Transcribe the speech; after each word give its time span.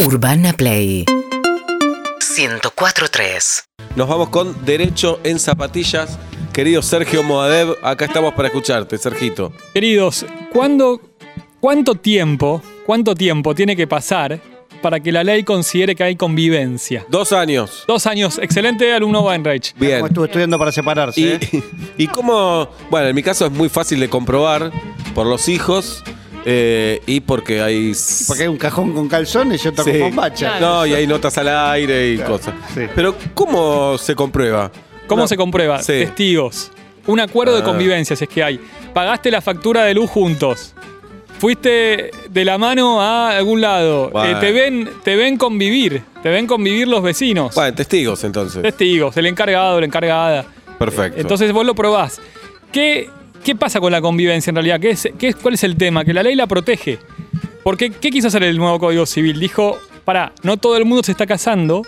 Urbana 0.00 0.52
Play 0.52 1.04
104.3 2.18 3.64
Nos 3.94 4.08
vamos 4.08 4.28
con 4.28 4.64
Derecho 4.64 5.20
en 5.22 5.38
Zapatillas. 5.38 6.18
Querido 6.52 6.82
Sergio 6.82 7.22
Moadev, 7.22 7.76
acá 7.80 8.06
estamos 8.06 8.34
para 8.34 8.48
escucharte, 8.48 8.98
Sergito. 8.98 9.52
Queridos, 9.72 10.26
¿cuándo, 10.52 11.00
¿cuánto 11.60 11.94
tiempo, 11.94 12.60
cuánto 12.84 13.14
tiempo 13.14 13.54
tiene 13.54 13.76
que 13.76 13.86
pasar 13.86 14.40
para 14.82 14.98
que 14.98 15.12
la 15.12 15.22
ley 15.22 15.44
considere 15.44 15.94
que 15.94 16.02
hay 16.02 16.16
convivencia? 16.16 17.06
Dos 17.08 17.32
años. 17.32 17.84
Dos 17.86 18.08
años, 18.08 18.38
excelente 18.38 18.92
alumno 18.92 19.20
Weinreich. 19.20 19.76
Bien. 19.76 19.98
Como 19.98 20.08
estuve 20.08 20.26
estudiando 20.26 20.58
para 20.58 20.72
separarse. 20.72 21.20
Y, 21.20 21.24
¿eh? 21.28 21.62
y 21.98 22.08
cómo, 22.08 22.68
bueno, 22.90 23.06
en 23.06 23.14
mi 23.14 23.22
caso 23.22 23.46
es 23.46 23.52
muy 23.52 23.68
fácil 23.68 24.00
de 24.00 24.10
comprobar 24.10 24.72
por 25.14 25.28
los 25.28 25.48
hijos 25.48 26.02
eh, 26.44 27.00
y 27.06 27.20
porque 27.20 27.60
hay... 27.62 27.92
Porque 28.26 28.42
hay 28.42 28.48
un 28.48 28.56
cajón 28.58 28.92
con 28.92 29.08
calzones 29.08 29.64
y 29.64 29.68
otro 29.68 29.84
Sí. 29.84 29.98
con 29.98 30.14
bacha. 30.14 30.60
No, 30.60 30.84
y 30.86 30.94
hay 30.94 31.06
notas 31.06 31.36
al 31.38 31.48
aire 31.48 32.12
y 32.12 32.16
Claro, 32.16 32.32
cosas. 32.32 32.54
sí. 32.74 32.82
Pero 32.94 33.14
¿cómo 33.34 33.96
se 33.98 34.14
comprueba? 34.14 34.70
¿Cómo 35.06 35.22
No. 35.22 35.28
se 35.28 35.36
comprueba? 35.36 35.78
Sí. 35.82 35.92
Testigos. 35.92 36.70
Un 37.06 37.20
acuerdo 37.20 37.54
de 37.54 37.60
Ah. 37.62 37.64
convivencia, 37.64 38.16
si 38.16 38.24
es 38.24 38.30
que 38.30 38.42
hay. 38.42 38.60
Pagaste 38.94 39.30
la 39.30 39.40
factura 39.40 39.84
de 39.84 39.94
luz 39.94 40.08
juntos. 40.10 40.74
Fuiste 41.38 42.10
de 42.30 42.44
la 42.44 42.56
mano 42.58 43.02
a 43.02 43.36
algún 43.36 43.60
lado. 43.60 44.08
Bueno. 44.10 44.38
Eh, 44.38 44.40
te, 44.40 44.52
ven, 44.52 44.88
te 45.02 45.16
ven 45.16 45.36
convivir. 45.36 46.02
Te 46.22 46.30
ven 46.30 46.46
convivir 46.46 46.88
los 46.88 47.02
vecinos. 47.02 47.54
Bueno, 47.54 47.74
testigos 47.74 48.22
entonces. 48.24 48.62
Testigos, 48.62 49.16
el 49.16 49.26
encargado, 49.26 49.80
la 49.80 49.86
encargada. 49.86 50.46
Perfecto. 50.78 51.20
Entonces 51.20 51.52
vos 51.52 51.66
lo 51.66 51.74
probás. 51.74 52.20
¿Qué, 52.72 53.10
qué 53.44 53.54
pasa 53.54 53.78
con 53.80 53.92
la 53.92 54.00
convivencia 54.00 54.50
en 54.50 54.56
realidad? 54.56 54.80
¿Qué 54.80 54.90
es, 54.90 55.08
qué 55.18 55.28
es- 55.28 55.36
¿Cuál 55.36 55.54
es 55.54 55.62
el 55.62 55.76
tema? 55.76 56.04
Que 56.04 56.12
la 56.12 56.22
ley 56.22 56.34
la 56.34 56.46
protege. 56.48 56.98
Porque, 57.62 57.90
¿qué 57.90 58.10
quiso 58.10 58.28
hacer 58.28 58.42
el 58.42 58.58
nuevo 58.58 58.78
Código 58.80 59.06
Civil? 59.06 59.38
Dijo, 59.38 59.78
pará, 60.04 60.32
no 60.42 60.56
todo 60.56 60.76
el 60.76 60.84
mundo 60.84 61.02
se 61.04 61.12
está 61.12 61.26
casando, 61.26 61.82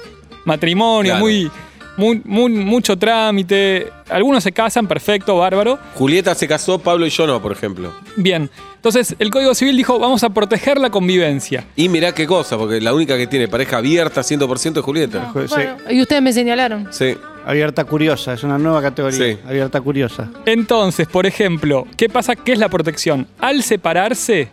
matrimonio, 0.44 1.12
Claro. 1.12 1.24
muy, 1.24 1.50
muy, 1.96 2.22
muy- 2.24 2.50
mucho 2.50 2.96
trámite. 2.96 3.88
Algunos 4.08 4.42
se 4.44 4.52
casan, 4.52 4.86
perfecto, 4.86 5.36
bárbaro. 5.38 5.78
Julieta 5.94 6.34
se 6.34 6.46
casó, 6.46 6.78
Pablo 6.78 7.06
y 7.06 7.10
yo 7.10 7.26
no, 7.26 7.40
por 7.42 7.52
ejemplo. 7.52 7.92
Bien. 8.16 8.48
Entonces, 8.76 9.16
el 9.18 9.30
Código 9.30 9.54
Civil 9.54 9.76
dijo, 9.76 9.98
vamos 9.98 10.22
a 10.22 10.30
proteger 10.30 10.78
la 10.78 10.90
convivencia. 10.90 11.64
Y 11.74 11.88
mirá 11.88 12.12
qué 12.14 12.26
cosa, 12.26 12.56
porque 12.56 12.80
la 12.80 12.94
única 12.94 13.16
que 13.16 13.26
tiene 13.26 13.48
pareja 13.48 13.78
abierta 13.78 14.22
100% 14.22 14.78
es 14.78 14.84
Julieta. 14.84 15.32
Bueno, 15.34 15.76
y 15.90 16.00
ustedes 16.00 16.22
me 16.22 16.32
señalaron. 16.32 16.88
Sí. 16.92 17.16
Abierta 17.46 17.84
curiosa, 17.84 18.32
es 18.32 18.42
una 18.42 18.58
nueva 18.58 18.82
categoría. 18.82 19.18
Sí. 19.34 19.38
Abierta 19.46 19.80
curiosa. 19.80 20.28
Entonces, 20.46 21.06
por 21.06 21.26
ejemplo, 21.26 21.86
¿qué 21.96 22.08
pasa? 22.08 22.34
¿Qué 22.34 22.52
es 22.52 22.58
la 22.58 22.68
protección? 22.68 23.26
Al 23.38 23.62
separarse, 23.62 24.48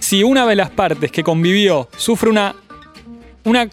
si 0.00 0.24
una 0.24 0.44
de 0.46 0.56
las 0.56 0.70
partes 0.70 1.12
que 1.12 1.22
convivió 1.22 1.88
sufre 1.96 2.28
una, 2.28 2.54
una 3.44 3.68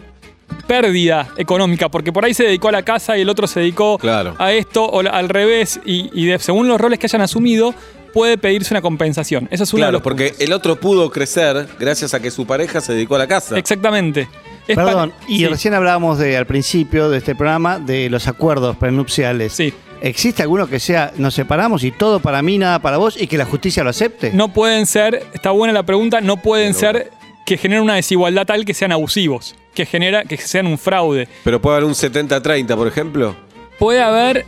pérdida 0.68 1.30
económica, 1.38 1.90
porque 1.90 2.14
por 2.14 2.24
ahí 2.26 2.34
se 2.36 2.44
dedicó 2.44 2.68
a 2.70 2.72
la 2.72 2.84
casa 2.84 3.18
y 3.18 3.22
el 3.22 3.30
otro 3.30 3.48
se 3.48 3.60
dedicó 3.62 3.98
Claro. 3.98 4.36
a 4.38 4.52
esto, 4.54 4.86
o 4.86 5.00
al 5.00 5.30
revés, 5.30 5.80
y, 5.84 6.10
y 6.14 6.28
de- 6.28 6.38
según 6.40 6.68
los 6.68 6.80
roles 6.80 7.00
que 7.00 7.08
hayan 7.08 7.22
asumido, 7.22 7.74
puede 8.14 8.38
pedirse 8.38 8.74
una 8.74 8.82
compensación. 8.82 9.48
Esa 9.52 9.64
es 9.64 9.74
una 9.74 9.80
de 9.80 9.84
Claro, 9.86 9.92
los 9.94 10.02
porque 10.04 10.26
puntos. 10.30 10.42
el 10.42 10.54
otro 10.54 10.76
pudo 10.80 11.10
crecer 11.10 11.68
gracias 11.80 12.14
a 12.14 12.20
que 12.22 12.30
su 12.30 12.46
pareja 12.46 12.80
se 12.82 12.94
dedicó 12.94 13.16
a 13.16 13.20
la 13.20 13.28
casa. 13.28 13.58
Exactamente. 13.58 14.30
Es 14.68 14.76
Perdón, 14.76 15.14
y 15.28 15.40
sí, 15.40 15.48
recién 15.48 15.74
hablábamos 15.74 16.18
de, 16.20 16.38
al 16.38 16.46
principio 16.46 17.10
de 17.10 17.18
este 17.18 17.36
programa 17.36 17.80
de 17.80 18.10
los 18.10 18.28
acuerdos 18.28 18.78
prenupciales. 18.78 19.54
Sí. 19.54 19.74
¿Existe 20.02 20.42
alguno 20.42 20.68
que 20.68 20.80
sea 20.80 21.14
nos 21.18 21.34
separamos 21.34 21.84
y 21.84 21.92
todo 21.92 22.20
para 22.20 22.42
mí, 22.42 22.58
nada 22.58 22.80
para 22.80 22.98
vos 22.98 23.20
y 23.20 23.28
que 23.28 23.38
la 23.38 23.46
justicia 23.46 23.84
lo 23.84 23.90
acepte? 23.90 24.32
No 24.34 24.54
pueden 24.54 24.86
ser, 24.86 25.24
está 25.34 25.52
buena 25.52 25.74
la 25.74 25.84
pregunta, 25.84 26.20
no 26.20 26.38
pueden 26.38 26.74
ser 26.74 27.12
que 27.46 27.58
generen 27.58 27.84
una 27.84 27.96
desigualdad 27.96 28.46
tal 28.46 28.66
que 28.66 28.74
sean 28.74 28.92
abusivos, 28.92 29.56
que 29.74 29.86
genera 29.86 30.24
que 30.24 30.38
sean 30.38 30.68
un 30.68 30.78
fraude. 30.78 31.28
Pero 31.44 31.62
puede 31.62 31.78
haber 31.78 31.88
un 31.88 31.94
70-30, 31.94 32.76
por 32.76 32.88
ejemplo. 32.88 33.36
puede 33.80 34.02
haber 34.02 34.46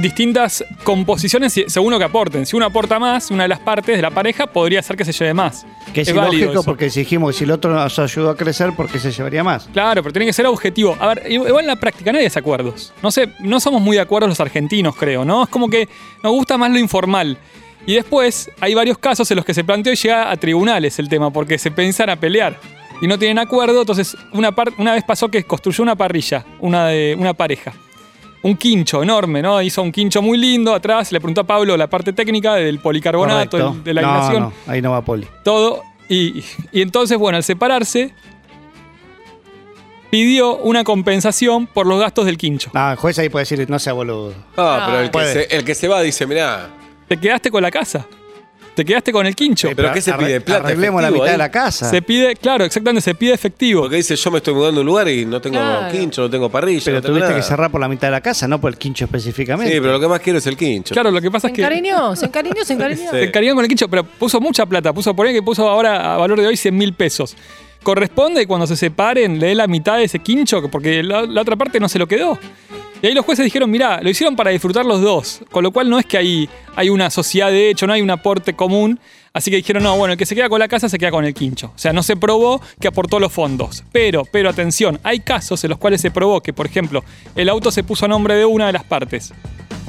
distintas 0.00 0.64
composiciones 0.82 1.52
según 1.66 1.92
lo 1.92 1.98
que 1.98 2.04
aporten. 2.04 2.46
Si 2.46 2.56
uno 2.56 2.66
aporta 2.66 2.98
más, 2.98 3.30
una 3.30 3.44
de 3.44 3.48
las 3.48 3.60
partes 3.60 3.96
de 3.96 4.02
la 4.02 4.10
pareja 4.10 4.46
podría 4.46 4.82
ser 4.82 4.96
que 4.96 5.04
se 5.04 5.12
lleve 5.12 5.34
más. 5.34 5.66
Que 5.92 6.02
es, 6.02 6.08
ilógico 6.08 6.52
eso. 6.52 6.62
porque 6.64 6.90
si 6.90 7.00
dijimos 7.00 7.32
que 7.32 7.38
si 7.38 7.44
el 7.44 7.50
otro 7.50 7.72
nos 7.72 7.98
ayudó 7.98 8.30
a 8.30 8.36
crecer, 8.36 8.72
¿por 8.74 8.88
qué 8.88 8.98
se 8.98 9.10
llevaría 9.12 9.42
más? 9.44 9.68
Claro, 9.72 10.02
pero 10.02 10.12
tiene 10.12 10.26
que 10.26 10.32
ser 10.32 10.46
objetivo. 10.46 10.96
A 11.00 11.08
ver, 11.14 11.30
igual 11.30 11.60
en 11.60 11.66
la 11.68 11.76
práctica 11.76 12.12
nadie 12.12 12.26
hace 12.26 12.38
acuerdos. 12.38 12.92
No 13.02 13.10
sé, 13.10 13.30
no 13.40 13.60
somos 13.60 13.80
muy 13.80 13.96
de 13.96 14.02
acuerdo 14.02 14.28
los 14.28 14.40
argentinos, 14.40 14.96
creo, 14.96 15.24
¿no? 15.24 15.44
Es 15.44 15.48
como 15.48 15.68
que 15.68 15.88
nos 16.22 16.32
gusta 16.32 16.58
más 16.58 16.70
lo 16.70 16.78
informal. 16.78 17.38
Y 17.86 17.94
después 17.94 18.50
hay 18.60 18.74
varios 18.74 18.96
casos 18.98 19.30
en 19.30 19.36
los 19.36 19.44
que 19.44 19.52
se 19.54 19.62
planteó 19.62 19.92
y 19.92 19.96
llega 19.96 20.30
a 20.30 20.36
tribunales 20.36 20.98
el 20.98 21.08
tema, 21.08 21.30
porque 21.30 21.58
se 21.58 21.70
piensan 21.70 22.08
a 22.10 22.16
pelear 22.16 22.58
y 23.02 23.06
no 23.06 23.18
tienen 23.18 23.38
acuerdo. 23.38 23.80
Entonces, 23.82 24.16
una, 24.32 24.52
par- 24.52 24.72
una 24.78 24.94
vez 24.94 25.04
pasó 25.04 25.28
que 25.28 25.44
construyó 25.44 25.82
una 25.82 25.94
parrilla, 25.94 26.44
una, 26.60 26.86
de, 26.86 27.14
una 27.18 27.34
pareja. 27.34 27.74
Un 28.44 28.56
quincho 28.56 29.02
enorme, 29.02 29.40
¿no? 29.42 29.60
Hizo 29.60 29.82
un 29.82 29.90
quincho 29.90 30.20
muy 30.22 30.38
lindo 30.38 30.74
atrás. 30.74 31.10
Le 31.12 31.18
preguntó 31.18 31.40
a 31.40 31.44
Pablo 31.44 31.76
la 31.76 31.88
parte 31.88 32.12
técnica 32.12 32.54
del 32.54 32.78
policarbonato, 32.78 33.56
el- 33.72 33.82
de 33.84 33.94
la 33.94 34.02
no, 34.02 34.38
no, 34.40 34.52
ahí 34.66 34.80
no 34.82 34.90
va 34.92 35.02
Poli. 35.02 35.26
todo. 35.42 35.82
Y, 36.08 36.44
y 36.70 36.82
entonces, 36.82 37.16
bueno, 37.18 37.36
al 37.36 37.42
separarse, 37.42 38.12
pidió 40.10 40.56
una 40.58 40.84
compensación 40.84 41.66
por 41.66 41.86
los 41.86 41.98
gastos 42.00 42.26
del 42.26 42.36
quincho. 42.38 42.70
No, 42.74 42.90
el 42.90 42.96
juez 42.96 43.18
ahí 43.18 43.28
puede 43.28 43.42
decir, 43.44 43.68
no 43.68 43.78
sea 43.78 43.92
boludo. 43.94 44.34
Ah, 44.56 44.82
pero 44.86 44.98
el 45.00 45.06
que, 45.06 45.10
Puede. 45.12 45.32
se, 45.48 45.56
el 45.56 45.64
que 45.64 45.74
se 45.74 45.88
va 45.88 46.00
dice, 46.02 46.26
mirá, 46.26 46.68
Te 47.08 47.18
quedaste 47.18 47.50
con 47.50 47.62
la 47.62 47.70
casa. 47.70 48.06
Te 48.74 48.84
quedaste 48.84 49.12
con 49.12 49.24
el 49.24 49.36
quincho. 49.36 49.68
pero 49.76 49.92
¿qué 49.92 50.00
se 50.00 50.12
pide? 50.14 50.40
¿Plata, 50.40 50.64
Arreglemos 50.66 51.00
la 51.00 51.10
mitad 51.10 51.26
ahí? 51.26 51.32
de 51.32 51.38
la 51.38 51.50
casa. 51.50 51.88
Se 51.88 52.02
pide, 52.02 52.34
claro, 52.34 52.64
exactamente, 52.64 53.02
se 53.02 53.14
pide 53.14 53.32
efectivo. 53.32 53.82
Porque 53.82 53.96
dice, 53.96 54.16
yo 54.16 54.30
me 54.32 54.38
estoy 54.38 54.52
mudando 54.54 54.80
a 54.80 54.82
un 54.82 54.86
lugar 54.86 55.08
y 55.08 55.24
no 55.24 55.40
tengo 55.40 55.58
Claro. 55.58 55.92
quincho, 55.92 56.22
no 56.22 56.30
tengo 56.30 56.50
parrilla, 56.50 56.80
pero 56.84 56.96
no 56.96 57.02
tengo 57.02 57.14
tuviste 57.14 57.28
nada. 57.30 57.40
que 57.40 57.46
cerrar 57.46 57.70
por 57.70 57.80
la 57.80 57.88
mitad 57.88 58.08
de 58.08 58.12
la 58.12 58.20
casa, 58.20 58.48
no 58.48 58.60
por 58.60 58.70
el 58.72 58.76
quincho 58.78 59.04
específicamente. 59.04 59.72
Sí, 59.72 59.80
pero 59.80 59.92
lo 59.92 60.00
que 60.00 60.08
más 60.08 60.20
quiero 60.20 60.38
es 60.40 60.46
el 60.48 60.56
quincho. 60.56 60.92
Claro, 60.92 61.10
lo 61.12 61.20
que 61.20 61.30
pasa 61.30 61.46
Se 61.48 61.52
es 61.52 61.56
que 61.56 61.62
encariñó, 61.62 62.16
se 62.16 62.26
encariñó, 62.26 62.64
se 62.64 62.72
encariñó. 62.72 63.02
Sí. 63.02 63.08
se 63.10 63.24
encariñó 63.24 63.54
con 63.54 63.64
el 63.64 63.68
quincho, 63.68 63.88
pero 63.88 64.02
puso 64.04 64.40
mucha 64.40 64.66
plata. 64.66 64.92
Puso, 64.92 65.14
por 65.14 65.26
ahí 65.26 65.32
que 65.34 65.42
puso 65.42 65.68
ahora 65.68 66.14
a 66.14 66.16
valor 66.16 66.40
de 66.40 66.46
hoy 66.48 66.56
100 66.56 66.76
mil 66.76 66.92
pesos. 66.94 67.36
Corresponde 67.84 68.46
cuando 68.46 68.66
se 68.66 68.76
separen, 68.76 69.38
le 69.38 69.48
dé 69.48 69.54
la 69.54 69.66
mitad 69.66 69.98
de 69.98 70.04
ese 70.04 70.18
quincho, 70.18 70.68
porque 70.70 71.02
la, 71.02 71.22
la 71.22 71.42
otra 71.42 71.54
parte 71.54 71.78
no 71.78 71.88
se 71.88 71.98
lo 71.98 72.06
quedó. 72.08 72.38
Y 73.04 73.08
ahí 73.08 73.12
los 73.14 73.26
jueces 73.26 73.44
dijeron, 73.44 73.70
mirá, 73.70 74.00
lo 74.00 74.08
hicieron 74.08 74.34
para 74.34 74.50
disfrutar 74.50 74.86
los 74.86 75.02
dos. 75.02 75.42
Con 75.50 75.62
lo 75.62 75.72
cual 75.72 75.90
no 75.90 75.98
es 75.98 76.06
que 76.06 76.16
hay, 76.16 76.48
hay 76.74 76.88
una 76.88 77.10
sociedad 77.10 77.50
de 77.50 77.68
hecho, 77.68 77.86
no 77.86 77.92
hay 77.92 78.00
un 78.00 78.10
aporte 78.10 78.54
común. 78.54 78.98
Así 79.34 79.50
que 79.50 79.58
dijeron, 79.58 79.82
no, 79.82 79.94
bueno, 79.98 80.12
el 80.12 80.18
que 80.18 80.24
se 80.24 80.34
queda 80.34 80.48
con 80.48 80.58
la 80.58 80.68
casa 80.68 80.88
se 80.88 80.96
queda 80.98 81.10
con 81.10 81.22
el 81.26 81.34
quincho. 81.34 81.66
O 81.74 81.78
sea, 81.78 81.92
no 81.92 82.02
se 82.02 82.16
probó 82.16 82.62
que 82.80 82.88
aportó 82.88 83.20
los 83.20 83.30
fondos. 83.30 83.84
Pero, 83.92 84.24
pero 84.24 84.48
atención, 84.48 85.00
hay 85.02 85.20
casos 85.20 85.62
en 85.64 85.68
los 85.70 85.78
cuales 85.78 86.00
se 86.00 86.10
probó 86.10 86.40
que, 86.40 86.54
por 86.54 86.64
ejemplo, 86.64 87.04
el 87.36 87.50
auto 87.50 87.70
se 87.70 87.82
puso 87.84 88.06
a 88.06 88.08
nombre 88.08 88.36
de 88.36 88.46
una 88.46 88.68
de 88.68 88.72
las 88.72 88.84
partes 88.84 89.34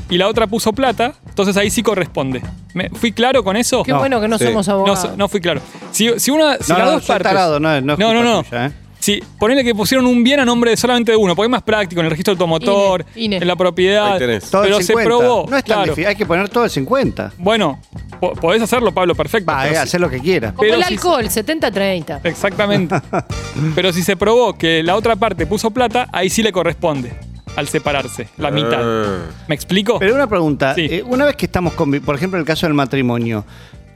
y 0.09 0.17
la 0.17 0.27
otra 0.27 0.45
puso 0.47 0.73
plata, 0.73 1.13
entonces 1.25 1.55
ahí 1.55 1.69
sí 1.69 1.83
corresponde. 1.83 2.41
¿Me, 2.73 2.89
¿Fui 2.89 3.13
claro 3.13 3.45
con 3.45 3.55
eso? 3.55 3.81
Qué 3.83 3.93
No, 3.93 3.99
bueno 3.99 4.19
que 4.19 4.27
no 4.27 4.37
sí. 4.37 4.43
somos 4.45 4.67
No, 4.67 4.73
abogados. 4.73 5.17
no 5.17 5.29
fui 5.29 5.39
claro. 5.39 5.61
Si, 5.91 6.19
si 6.19 6.31
una, 6.31 6.57
si 6.57 6.73
No, 6.73 6.77
las 6.79 6.87
no, 6.87 6.91
dos 6.95 7.05
partes. 7.05 7.23
tarado, 7.31 7.59
no, 7.61 7.79
no 7.81 7.95
no, 7.95 8.13
no. 8.13 8.23
no. 8.23 8.43
tuya, 8.43 8.65
¿eh? 8.65 8.71
Sí, 9.05 9.21
ponele 9.37 9.63
que 9.63 9.75
pusieron 9.75 10.07
un 10.07 10.23
bien 10.23 10.39
a 10.39 10.45
nombre 10.45 10.71
de 10.71 10.77
solamente 10.77 11.11
de 11.11 11.15
uno, 11.15 11.35
porque 11.35 11.45
es 11.45 11.51
más 11.51 11.61
práctico 11.61 11.99
en 12.01 12.05
el 12.05 12.09
registro 12.09 12.31
automotor, 12.31 13.05
Ine, 13.13 13.25
Ine. 13.25 13.37
en 13.37 13.47
la 13.47 13.55
propiedad. 13.55 14.13
Ahí 14.13 14.17
tenés. 14.19 14.49
Todo 14.49 14.63
el 14.63 14.69
Pero 14.69 14.77
se 14.79 14.83
50. 14.87 15.05
probó. 15.07 15.45
No 15.47 15.57
es 15.57 15.63
tan 15.63 15.75
claro. 15.75 15.83
difícil, 15.83 16.07
hay 16.07 16.15
que 16.15 16.25
poner 16.25 16.49
todo 16.49 16.63
el 16.63 16.71
50. 16.71 17.33
Bueno, 17.37 17.79
po- 18.19 18.33
podés 18.33 18.63
hacerlo, 18.63 18.91
Pablo, 18.91 19.13
perfecto. 19.13 19.51
Va, 19.51 19.59
pero 19.61 19.73
eh, 19.73 19.75
si- 19.75 19.81
hacer 19.83 20.01
lo 20.01 20.09
que 20.09 20.19
quieras. 20.19 20.53
Como 20.53 20.61
pero 20.61 20.73
el 20.75 20.83
si- 20.85 20.93
alcohol, 20.95 21.25
70-30. 21.29 22.21
Exactamente. 22.23 22.95
pero 23.75 23.93
si 23.93 24.01
se 24.01 24.17
probó 24.17 24.57
que 24.57 24.81
la 24.81 24.95
otra 24.95 25.15
parte 25.15 25.45
puso 25.45 25.69
plata, 25.69 26.07
ahí 26.11 26.31
sí 26.31 26.41
le 26.41 26.51
corresponde 26.51 27.13
al 27.55 27.67
separarse, 27.67 28.27
la 28.37 28.49
mitad. 28.49 28.79
Ah. 28.81 29.17
¿Me 29.47 29.53
explico? 29.53 29.99
Pero 29.99 30.15
una 30.15 30.25
pregunta, 30.27 30.73
Sí. 30.73 30.87
eh, 30.89 31.03
una 31.05 31.25
vez 31.25 31.35
que 31.35 31.45
estamos, 31.45 31.75
convi- 31.75 32.01
por 32.01 32.15
ejemplo, 32.15 32.37
en 32.37 32.41
el 32.41 32.47
caso 32.47 32.65
del 32.65 32.73
matrimonio, 32.73 33.45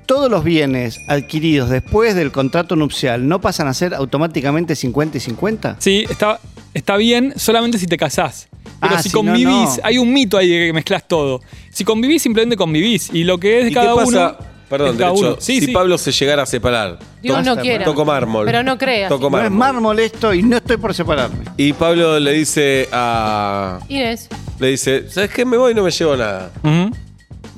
todos 0.09 0.31
los 0.31 0.43
bienes 0.43 0.99
adquiridos 1.07 1.69
después 1.69 2.15
del 2.15 2.31
contrato 2.31 2.75
nupcial 2.75 3.27
no 3.27 3.39
pasan 3.41 3.67
a 3.67 3.75
ser 3.75 3.93
automáticamente 3.93 4.75
50 4.75 5.17
y 5.17 5.21
50? 5.21 5.75
Sí, 5.77 6.03
está, 6.09 6.39
está 6.73 6.97
bien 6.97 7.33
solamente 7.37 7.77
si 7.77 7.85
te 7.85 7.95
casás. 7.95 8.47
Pero 8.81 8.95
Ah, 8.95 9.03
si 9.03 9.11
convivís, 9.11 9.45
no. 9.45 9.77
hay 9.83 9.99
un 9.99 10.11
mito 10.11 10.35
ahí 10.39 10.49
de 10.49 10.65
que 10.67 10.73
mezclas 10.73 11.07
todo. 11.07 11.41
Si 11.69 11.83
convivís, 11.83 12.23
simplemente 12.23 12.57
convivís. 12.57 13.11
Y 13.13 13.23
lo 13.23 13.37
que 13.37 13.59
es 13.59 13.65
de 13.65 13.69
¿Y 13.69 13.73
cada 13.75 13.91
qué 13.91 13.95
pasa? 13.99 14.37
uno. 14.39 14.49
Perdón, 14.67 14.97
uno. 15.15 15.35
Sí, 15.39 15.59
si 15.59 15.67
sí. 15.67 15.71
Pablo 15.71 15.95
se 15.99 16.11
llegara 16.11 16.41
a 16.41 16.45
separar. 16.47 16.97
Dios 17.21 17.45
no 17.45 17.55
quiera. 17.57 17.85
Toco 17.85 18.03
mármol. 18.03 18.47
Pero 18.47 18.63
no 18.63 18.79
creas. 18.79 19.09
Toco 19.09 19.29
No 19.29 19.37
es 19.37 19.43
mármol. 19.51 19.59
mármol 19.59 19.99
esto 19.99 20.33
y 20.33 20.41
no 20.41 20.57
estoy 20.57 20.77
por 20.77 20.95
separarme. 20.95 21.43
Y 21.55 21.73
Pablo 21.73 22.19
le 22.19 22.31
dice 22.33 22.89
a. 22.91 23.79
Inés, 23.89 24.27
Le 24.59 24.67
dice, 24.69 25.07
¿sabes 25.09 25.29
qué? 25.29 25.45
Me 25.45 25.55
voy 25.57 25.73
y 25.73 25.75
no 25.75 25.83
me 25.83 25.91
llevo 25.91 26.15
nada. 26.17 26.51
Ujú. 26.63 26.91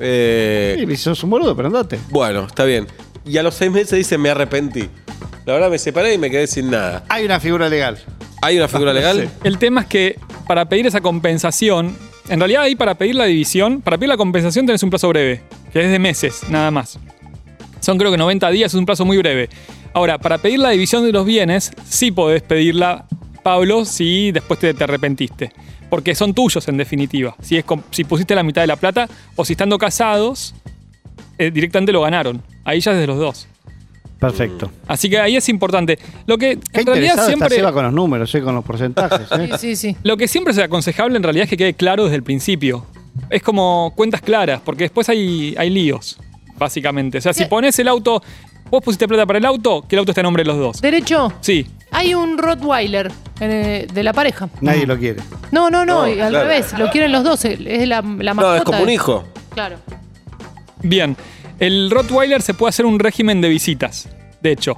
Eh, 0.01 0.83
Sí, 0.87 0.95
sos 0.97 1.23
un 1.23 1.29
boludo, 1.29 1.55
pero 1.55 1.67
andate. 1.67 1.99
bueno, 2.09 2.45
está 2.45 2.63
bien. 2.65 2.87
Y 3.25 3.37
a 3.37 3.43
los 3.43 3.53
seis 3.55 3.71
meses 3.71 3.91
dice, 3.97 4.17
me 4.17 4.29
arrepentí. 4.29 4.89
La 5.45 5.53
verdad 5.53 5.69
me 5.69 5.77
separé 5.77 6.13
y 6.13 6.17
me 6.17 6.29
quedé 6.29 6.47
sin 6.47 6.71
nada. 6.71 7.03
Hay 7.09 7.25
una 7.25 7.39
figura 7.39 7.69
legal. 7.69 7.97
¿Hay 8.41 8.57
una 8.57 8.67
figura 8.67 8.93
legal? 8.93 9.21
Sí. 9.27 9.39
El 9.43 9.57
tema 9.57 9.81
es 9.81 9.87
que 9.87 10.19
para 10.47 10.65
pedir 10.67 10.87
esa 10.87 11.01
compensación, 11.01 11.95
en 12.29 12.39
realidad 12.39 12.63
ahí 12.63 12.75
para 12.75 12.95
pedir 12.95 13.15
la 13.15 13.25
división, 13.25 13.81
para 13.81 13.97
pedir 13.97 14.09
la 14.09 14.17
compensación 14.17 14.65
tenés 14.65 14.81
un 14.83 14.89
plazo 14.89 15.07
breve, 15.09 15.41
que 15.71 15.83
es 15.85 15.91
de 15.91 15.99
meses, 15.99 16.41
nada 16.49 16.71
más. 16.71 16.97
Son 17.79 17.97
creo 17.97 18.11
que 18.11 18.17
90 18.17 18.49
días, 18.51 18.71
es 18.73 18.77
un 18.77 18.85
plazo 18.85 19.05
muy 19.05 19.17
breve. 19.17 19.49
Ahora, 19.93 20.17
para 20.19 20.37
pedir 20.37 20.59
la 20.59 20.69
división 20.69 21.03
de 21.03 21.11
los 21.11 21.25
bienes, 21.25 21.71
sí 21.87 22.11
podés 22.11 22.41
pedirla, 22.43 23.05
Pablo, 23.43 23.85
si 23.85 24.31
después 24.31 24.59
te, 24.59 24.73
te 24.73 24.83
arrepentiste. 24.83 25.51
Porque 25.91 26.15
son 26.15 26.33
tuyos 26.33 26.65
en 26.69 26.77
definitiva. 26.77 27.35
Si, 27.41 27.57
es 27.57 27.65
si 27.91 28.05
pusiste 28.05 28.33
la 28.33 28.43
mitad 28.43 28.61
de 28.61 28.67
la 28.67 28.77
plata 28.77 29.09
o 29.35 29.43
si 29.43 29.53
estando 29.53 29.77
casados, 29.77 30.55
eh, 31.37 31.51
directamente 31.51 31.91
lo 31.91 32.01
ganaron. 32.01 32.41
Ahí 32.63 32.79
ya 32.79 32.93
es 32.93 32.97
de 32.97 33.07
los 33.07 33.19
dos. 33.19 33.47
Perfecto. 34.17 34.71
Así 34.87 35.09
que 35.09 35.19
ahí 35.19 35.35
es 35.35 35.49
importante. 35.49 35.99
Lo 36.27 36.37
que 36.37 36.57
Qué 36.71 36.79
en 36.79 36.85
realidad 36.85 37.15
está 37.15 37.25
siempre. 37.25 37.49
Seba 37.49 37.73
con 37.73 37.83
los 37.83 37.91
números, 37.91 38.33
eh, 38.33 38.41
con 38.41 38.55
los 38.55 38.63
porcentajes. 38.63 39.27
eh. 39.37 39.49
Sí, 39.57 39.75
sí, 39.75 39.75
sí. 39.75 39.97
Lo 40.03 40.15
que 40.15 40.29
siempre 40.29 40.53
es 40.53 40.59
aconsejable 40.59 41.17
en 41.17 41.23
realidad 41.23 41.43
es 41.43 41.49
que 41.49 41.57
quede 41.57 41.73
claro 41.73 42.05
desde 42.05 42.15
el 42.15 42.23
principio. 42.23 42.85
Es 43.29 43.43
como 43.43 43.91
cuentas 43.93 44.21
claras, 44.21 44.61
porque 44.63 44.85
después 44.85 45.09
hay, 45.09 45.55
hay 45.57 45.69
líos, 45.69 46.17
básicamente. 46.57 47.17
O 47.17 47.21
sea, 47.21 47.33
si 47.33 47.43
pones 47.45 47.77
el 47.79 47.89
auto, 47.89 48.23
vos 48.69 48.81
pusiste 48.81 49.09
plata 49.09 49.25
para 49.25 49.39
el 49.39 49.45
auto, 49.45 49.83
que 49.89 49.95
el 49.95 49.99
auto 49.99 50.11
esté 50.11 50.21
a 50.21 50.23
nombre 50.23 50.43
de 50.43 50.47
los 50.47 50.57
dos. 50.57 50.81
Derecho, 50.81 51.33
Sí, 51.41 51.67
hay 51.91 52.13
un 52.13 52.37
Rottweiler 52.37 53.11
eh, 53.39 53.87
de 53.93 54.03
la 54.03 54.13
pareja. 54.13 54.49
Nadie 54.61 54.85
lo 54.87 54.97
quiere. 54.97 55.21
No, 55.51 55.69
no, 55.69 55.85
no, 55.85 56.01
No, 56.01 56.07
y 56.07 56.19
al 56.19 56.29
claro. 56.29 56.47
revés. 56.47 56.73
Lo 56.77 56.89
quieren 56.89 57.11
los 57.11 57.23
dos. 57.23 57.43
Es 57.45 57.59
la, 57.87 58.01
la 58.01 58.33
mascota. 58.33 58.41
No, 58.51 58.55
es 58.55 58.63
como 58.63 58.79
un 58.79 58.85
de- 58.87 58.93
hijo. 58.93 59.27
Claro. 59.53 59.77
bien. 60.81 61.15
El 61.59 61.91
Rottweiler 61.91 62.41
se 62.41 62.53
puede 62.55 62.69
hacer 62.69 62.85
un 62.87 62.97
régimen 62.97 63.39
de 63.41 63.49
visitas. 63.49 64.09
De 64.41 64.51
hecho, 64.51 64.75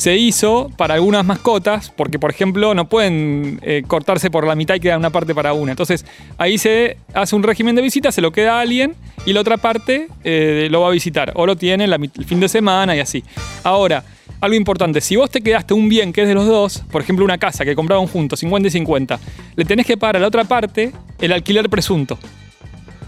se 0.00 0.16
hizo 0.16 0.70
para 0.78 0.94
algunas 0.94 1.26
mascotas, 1.26 1.92
porque 1.94 2.18
por 2.18 2.30
ejemplo 2.30 2.72
no 2.74 2.88
pueden 2.88 3.60
eh, 3.60 3.82
cortarse 3.86 4.30
por 4.30 4.46
la 4.46 4.54
mitad 4.54 4.76
y 4.76 4.80
queda 4.80 4.96
una 4.96 5.10
parte 5.10 5.34
para 5.34 5.52
una. 5.52 5.72
Entonces 5.72 6.06
ahí 6.38 6.56
se 6.56 6.96
hace 7.12 7.36
un 7.36 7.42
régimen 7.42 7.76
de 7.76 7.82
visitas, 7.82 8.14
se 8.14 8.22
lo 8.22 8.32
queda 8.32 8.56
a 8.56 8.60
alguien 8.62 8.94
y 9.26 9.34
la 9.34 9.42
otra 9.42 9.58
parte 9.58 10.08
eh, 10.24 10.68
lo 10.70 10.80
va 10.80 10.88
a 10.88 10.90
visitar. 10.90 11.32
O 11.34 11.44
lo 11.44 11.54
tiene 11.54 11.86
la 11.86 11.96
el 11.96 12.24
fin 12.24 12.40
de 12.40 12.48
semana 12.48 12.96
y 12.96 13.00
así. 13.00 13.22
Ahora, 13.62 14.02
algo 14.40 14.56
importante, 14.56 15.02
si 15.02 15.16
vos 15.16 15.28
te 15.28 15.42
quedaste 15.42 15.74
un 15.74 15.90
bien 15.90 16.14
que 16.14 16.22
es 16.22 16.28
de 16.28 16.34
los 16.34 16.46
dos, 16.46 16.82
por 16.90 17.02
ejemplo 17.02 17.22
una 17.22 17.36
casa 17.36 17.66
que 17.66 17.74
compraron 17.74 18.06
juntos, 18.06 18.40
50 18.40 18.68
y 18.68 18.70
50, 18.70 19.20
le 19.54 19.64
tenés 19.66 19.84
que 19.84 19.98
pagar 19.98 20.16
a 20.16 20.20
la 20.20 20.28
otra 20.28 20.44
parte 20.44 20.92
el 21.20 21.30
alquiler 21.30 21.68
presunto. 21.68 22.18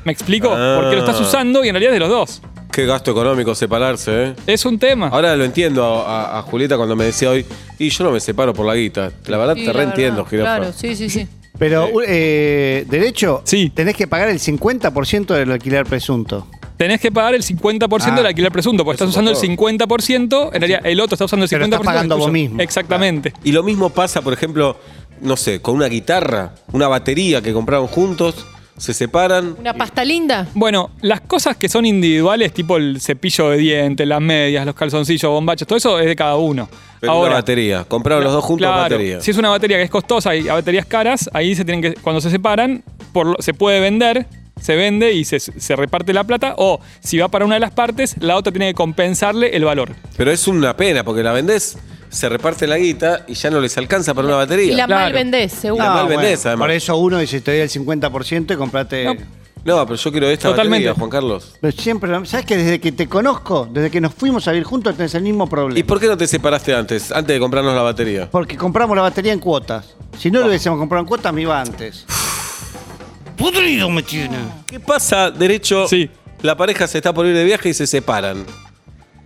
¿Me 0.04 0.12
explico? 0.12 0.50
Ah. 0.52 0.76
Porque 0.78 0.96
lo 0.96 1.06
estás 1.06 1.18
usando 1.22 1.64
y 1.64 1.68
en 1.68 1.74
realidad 1.74 1.94
es 1.94 1.96
de 1.96 2.00
los 2.00 2.10
dos. 2.10 2.42
Qué 2.72 2.86
gasto 2.86 3.10
económico 3.10 3.54
separarse, 3.54 4.24
¿eh? 4.28 4.34
Es 4.46 4.64
un 4.64 4.78
tema. 4.78 5.08
Ahora 5.08 5.36
lo 5.36 5.44
entiendo 5.44 5.84
a, 5.84 6.36
a- 6.36 6.38
a 6.38 6.42
Julieta 6.42 6.76
cuando 6.76 6.96
me 6.96 7.04
decía 7.04 7.28
hoy, 7.30 7.44
y 7.78 7.90
yo 7.90 8.02
no 8.04 8.10
me 8.10 8.18
separo 8.18 8.54
por 8.54 8.64
la 8.66 8.74
guita. 8.74 9.12
La 9.26 9.36
verdad 9.36 9.54
Sí, 9.54 9.60
te 9.60 9.66
la 9.66 9.72
reentiendo, 9.74 10.24
verdad. 10.24 10.30
jirafa. 10.30 10.56
Claro, 10.56 10.72
sí, 10.74 10.96
sí, 10.96 11.10
sí. 11.10 11.28
Pero, 11.58 11.90
eh, 12.06 12.86
derecho, 12.88 13.42
Sí. 13.44 13.70
tenés 13.74 13.94
que 13.94 14.06
pagar 14.06 14.30
el 14.30 14.40
50% 14.40 15.34
del 15.34 15.52
alquiler 15.52 15.84
presunto. 15.84 16.46
Tenés 16.78 16.98
que 16.98 17.12
pagar 17.12 17.34
el 17.34 17.42
50% 17.44 18.14
Ah. 18.14 18.16
del 18.16 18.26
alquiler 18.26 18.50
presunto, 18.50 18.84
porque 18.84 18.94
estás 18.96 19.10
usando 19.10 19.30
el 19.30 19.36
por 19.36 19.44
50%, 19.44 20.50
en 20.54 20.60
realidad 20.60 20.80
el 20.84 20.98
otro 20.98 21.14
está 21.14 21.26
usando 21.26 21.44
el 21.44 21.50
50%. 21.50 21.78
Pero 21.78 21.82
estás 21.82 21.94
pagando 21.94 22.14
tuyo. 22.16 22.24
vos 22.24 22.32
mismo. 22.32 22.60
Exactamente. 22.62 23.34
Y 23.44 23.52
lo 23.52 23.62
mismo 23.62 23.90
pasa, 23.90 24.22
por 24.22 24.32
ejemplo, 24.32 24.78
no 25.20 25.36
sé, 25.36 25.60
con 25.60 25.76
una 25.76 25.86
guitarra, 25.86 26.54
una 26.72 26.88
batería 26.88 27.42
que 27.42 27.52
compraron 27.52 27.86
juntos, 27.86 28.46
se 28.82 28.92
separan. 28.94 29.54
Una 29.60 29.74
pasta 29.74 30.04
linda. 30.04 30.48
Bueno, 30.54 30.90
las 31.02 31.20
cosas 31.20 31.56
que 31.56 31.68
son 31.68 31.86
individuales, 31.86 32.52
tipo 32.52 32.76
el 32.76 33.00
cepillo 33.00 33.50
de 33.50 33.58
dientes, 33.58 34.06
las 34.08 34.20
medias, 34.20 34.66
los 34.66 34.74
calzoncillos, 34.74 35.30
bombachos, 35.30 35.68
todo 35.68 35.78
eso 35.78 36.00
es 36.00 36.06
de 36.06 36.16
cada 36.16 36.34
uno. 36.36 36.68
Pero 37.00 37.20
una 37.20 37.34
batería. 37.34 37.84
Compraron 37.84 38.24
los 38.24 38.32
dos 38.32 38.44
juntos 38.44 38.66
claro, 38.66 38.82
batería. 38.82 39.20
Si 39.20 39.30
es 39.30 39.36
una 39.38 39.50
batería 39.50 39.76
que 39.76 39.84
es 39.84 39.90
costosa 39.90 40.34
y 40.34 40.48
a 40.48 40.54
baterías 40.54 40.84
caras, 40.86 41.30
ahí 41.32 41.54
se 41.54 41.64
tienen 41.64 41.80
que, 41.80 42.00
cuando 42.00 42.20
se 42.20 42.28
separan, 42.30 42.82
por 43.12 43.26
lo- 43.26 43.36
se 43.38 43.54
puede 43.54 43.78
vender, 43.78 44.26
se 44.60 44.74
vende 44.74 45.12
y 45.12 45.24
se, 45.24 45.38
se 45.38 45.76
reparte 45.76 46.12
la 46.12 46.24
plata. 46.24 46.54
O 46.58 46.80
si 47.00 47.18
va 47.18 47.28
para 47.28 47.44
una 47.44 47.54
de 47.54 47.60
las 47.60 47.70
partes, 47.70 48.16
la 48.20 48.36
otra 48.36 48.52
tiene 48.52 48.66
que 48.68 48.74
compensarle 48.74 49.54
el 49.56 49.64
valor. 49.64 49.92
Pero 50.16 50.32
es 50.32 50.48
una 50.48 50.76
pena, 50.76 51.04
porque 51.04 51.22
la 51.22 51.32
vendés, 51.32 51.78
se 52.12 52.28
reparte 52.28 52.66
la 52.66 52.76
guita 52.78 53.24
y 53.26 53.34
ya 53.34 53.50
no 53.50 53.60
les 53.60 53.76
alcanza 53.78 54.12
para 54.14 54.28
una 54.28 54.36
batería. 54.36 54.72
Y 54.72 54.76
la 54.76 54.86
Claro. 54.86 55.02
mal 55.02 55.12
vendés, 55.12 55.52
seguro. 55.52 55.82
La 55.82 55.90
mal 55.94 56.06
vendés, 56.08 56.44
además. 56.46 56.66
Por 56.66 56.70
eso 56.70 56.96
uno 56.96 57.18
dice, 57.18 57.40
te 57.40 57.50
doy 57.52 57.60
el 57.60 57.70
50% 57.70 58.54
y 58.54 58.56
comprate... 58.56 59.04
No. 59.04 59.14
No, 59.64 59.86
pero 59.86 59.96
yo 59.96 60.10
quiero 60.10 60.28
esta 60.28 60.48
Totalmente. 60.48 60.88
batería, 60.88 60.98
Juan 60.98 61.08
Carlos. 61.10 61.54
Pero 61.60 61.76
siempre, 61.80 62.10
¿sabes 62.26 62.44
que 62.44 62.56
desde 62.56 62.80
que 62.80 62.90
te 62.90 63.08
conozco, 63.08 63.68
desde 63.70 63.92
que 63.92 64.00
nos 64.00 64.12
fuimos 64.12 64.48
a 64.48 64.50
vivir 64.50 64.64
juntos, 64.66 64.96
tenés 64.96 65.14
el 65.14 65.22
mismo 65.22 65.48
problema? 65.48 65.78
¿Y 65.78 65.84
por 65.84 66.00
qué 66.00 66.08
no 66.08 66.16
te 66.16 66.26
separaste 66.26 66.74
antes, 66.74 67.12
antes 67.12 67.32
de 67.34 67.38
comprarnos 67.38 67.72
la 67.72 67.82
batería? 67.82 68.28
Porque 68.28 68.56
compramos 68.56 68.96
la 68.96 69.02
batería 69.04 69.32
en 69.32 69.38
cuotas. 69.38 69.94
Si 70.18 70.32
no 70.32 70.40
lo 70.40 70.48
hubiésemos 70.48 70.80
comprado 70.80 71.02
en 71.02 71.06
cuotas, 71.06 71.32
me 71.32 71.42
iba 71.42 71.60
antes. 71.60 72.04
Podrido 73.36 73.88
me 73.88 74.02
tiene. 74.02 74.36
¿Qué 74.66 74.80
pasa, 74.80 75.30
derecho? 75.30 75.86
Sí. 75.86 76.10
La 76.42 76.56
pareja 76.56 76.88
se 76.88 76.98
está 76.98 77.12
por 77.14 77.24
ir 77.26 77.34
de 77.34 77.44
viaje 77.44 77.68
y 77.68 77.74
se 77.74 77.86
separan. 77.86 78.44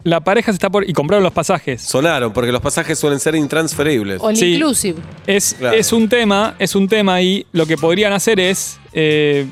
La 0.07 0.21
pareja 0.21 0.53
se 0.53 0.57
está 0.57 0.71
por. 0.71 0.89
y 0.89 0.93
compraron 0.93 1.25
los 1.25 1.33
pasajes. 1.33 1.83
Sonaron, 1.83 2.33
porque 2.33 2.53
los 2.53 2.61
pasajes 2.61 2.97
suelen 2.97 3.19
ser 3.19 3.35
intransferibles. 3.35 4.21
O 4.23 4.33
Sí. 4.37 4.55
inclusive. 4.55 5.01
Es, 5.27 5.55
Claro. 5.59 5.77
es 5.77 5.93
un 5.93 6.09
tema, 6.09 6.55
es 6.61 6.77
un 6.77 6.87
tema 6.87 7.21
y 7.21 7.45
lo 7.53 7.67
que 7.67 7.77
podrían 7.77 8.13
hacer 8.13 8.39
es 8.39 8.79
eh, 8.93 9.49